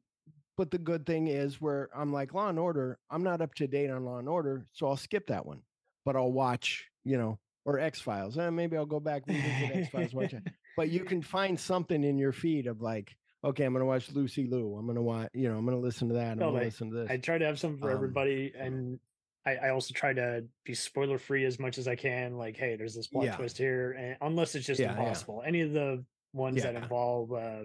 [0.58, 2.98] but the good thing is where I'm like Law and Order.
[3.10, 5.62] I'm not up to date on Law and Order, so I'll skip that one.
[6.04, 8.36] But I'll watch, you know, or X Files.
[8.36, 10.12] And maybe I'll go back revisit X Files.
[10.12, 10.42] Watch it.
[10.76, 14.46] But you can find something in your feed of like, okay, I'm gonna watch Lucy
[14.46, 14.76] Liu.
[14.76, 16.32] I'm gonna watch, you know, I'm gonna listen to that.
[16.32, 17.10] I'm No, gonna like, listen to this.
[17.10, 19.00] I try to have something for Um, everybody, and
[19.44, 22.36] I, I also try to be spoiler free as much as I can.
[22.36, 23.36] Like, hey, there's this plot Yeah.
[23.36, 24.98] twist here, and unless it's just Yeah, yeah.
[25.00, 25.42] impossible.
[25.44, 27.62] Any of the ones that involve uh,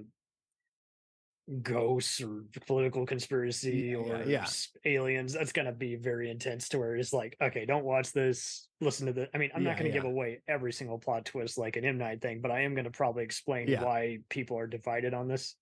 [1.62, 4.42] ghosts or political conspiracy yeah, or yeah.
[4.44, 6.70] s- aliens, that's gonna be very intense.
[6.70, 8.70] To where it's like, okay, don't watch this.
[8.80, 9.30] Listen to the.
[9.34, 11.98] I mean, I'm Yeah, not gonna give away every single plot twist like an M
[11.98, 13.84] Night thing, but I am gonna probably explain Yeah.
[13.84, 15.56] why people are divided on this.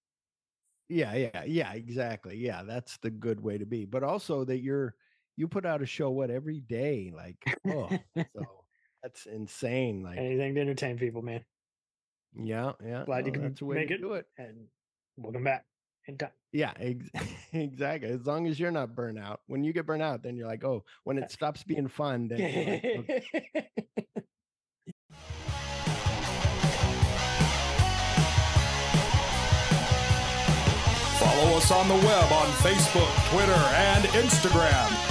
[0.89, 2.37] Yeah, yeah, yeah, exactly.
[2.37, 3.85] Yeah, that's the good way to be.
[3.85, 4.95] But also that you're
[5.37, 7.89] you put out a show what every day, like oh,
[8.35, 8.65] so
[9.01, 10.03] that's insane.
[10.03, 11.45] Like Anything to entertain people, man.
[12.35, 13.05] yeah, yeah.
[13.05, 14.01] Glad you can that's the way make to it.
[14.01, 14.25] do it.
[14.37, 14.67] And
[15.17, 15.65] welcome back.
[16.11, 16.31] And time.
[16.51, 17.09] Yeah, ex-
[17.53, 18.09] exactly.
[18.09, 19.39] As long as you're not burnt out.
[19.47, 22.27] When you get burnt out, then you're like, oh, when it uh, stops being fun,
[22.27, 23.23] then you're like, oh, okay.
[31.19, 35.10] Follow us on the web on Facebook, Twitter, and Instagram.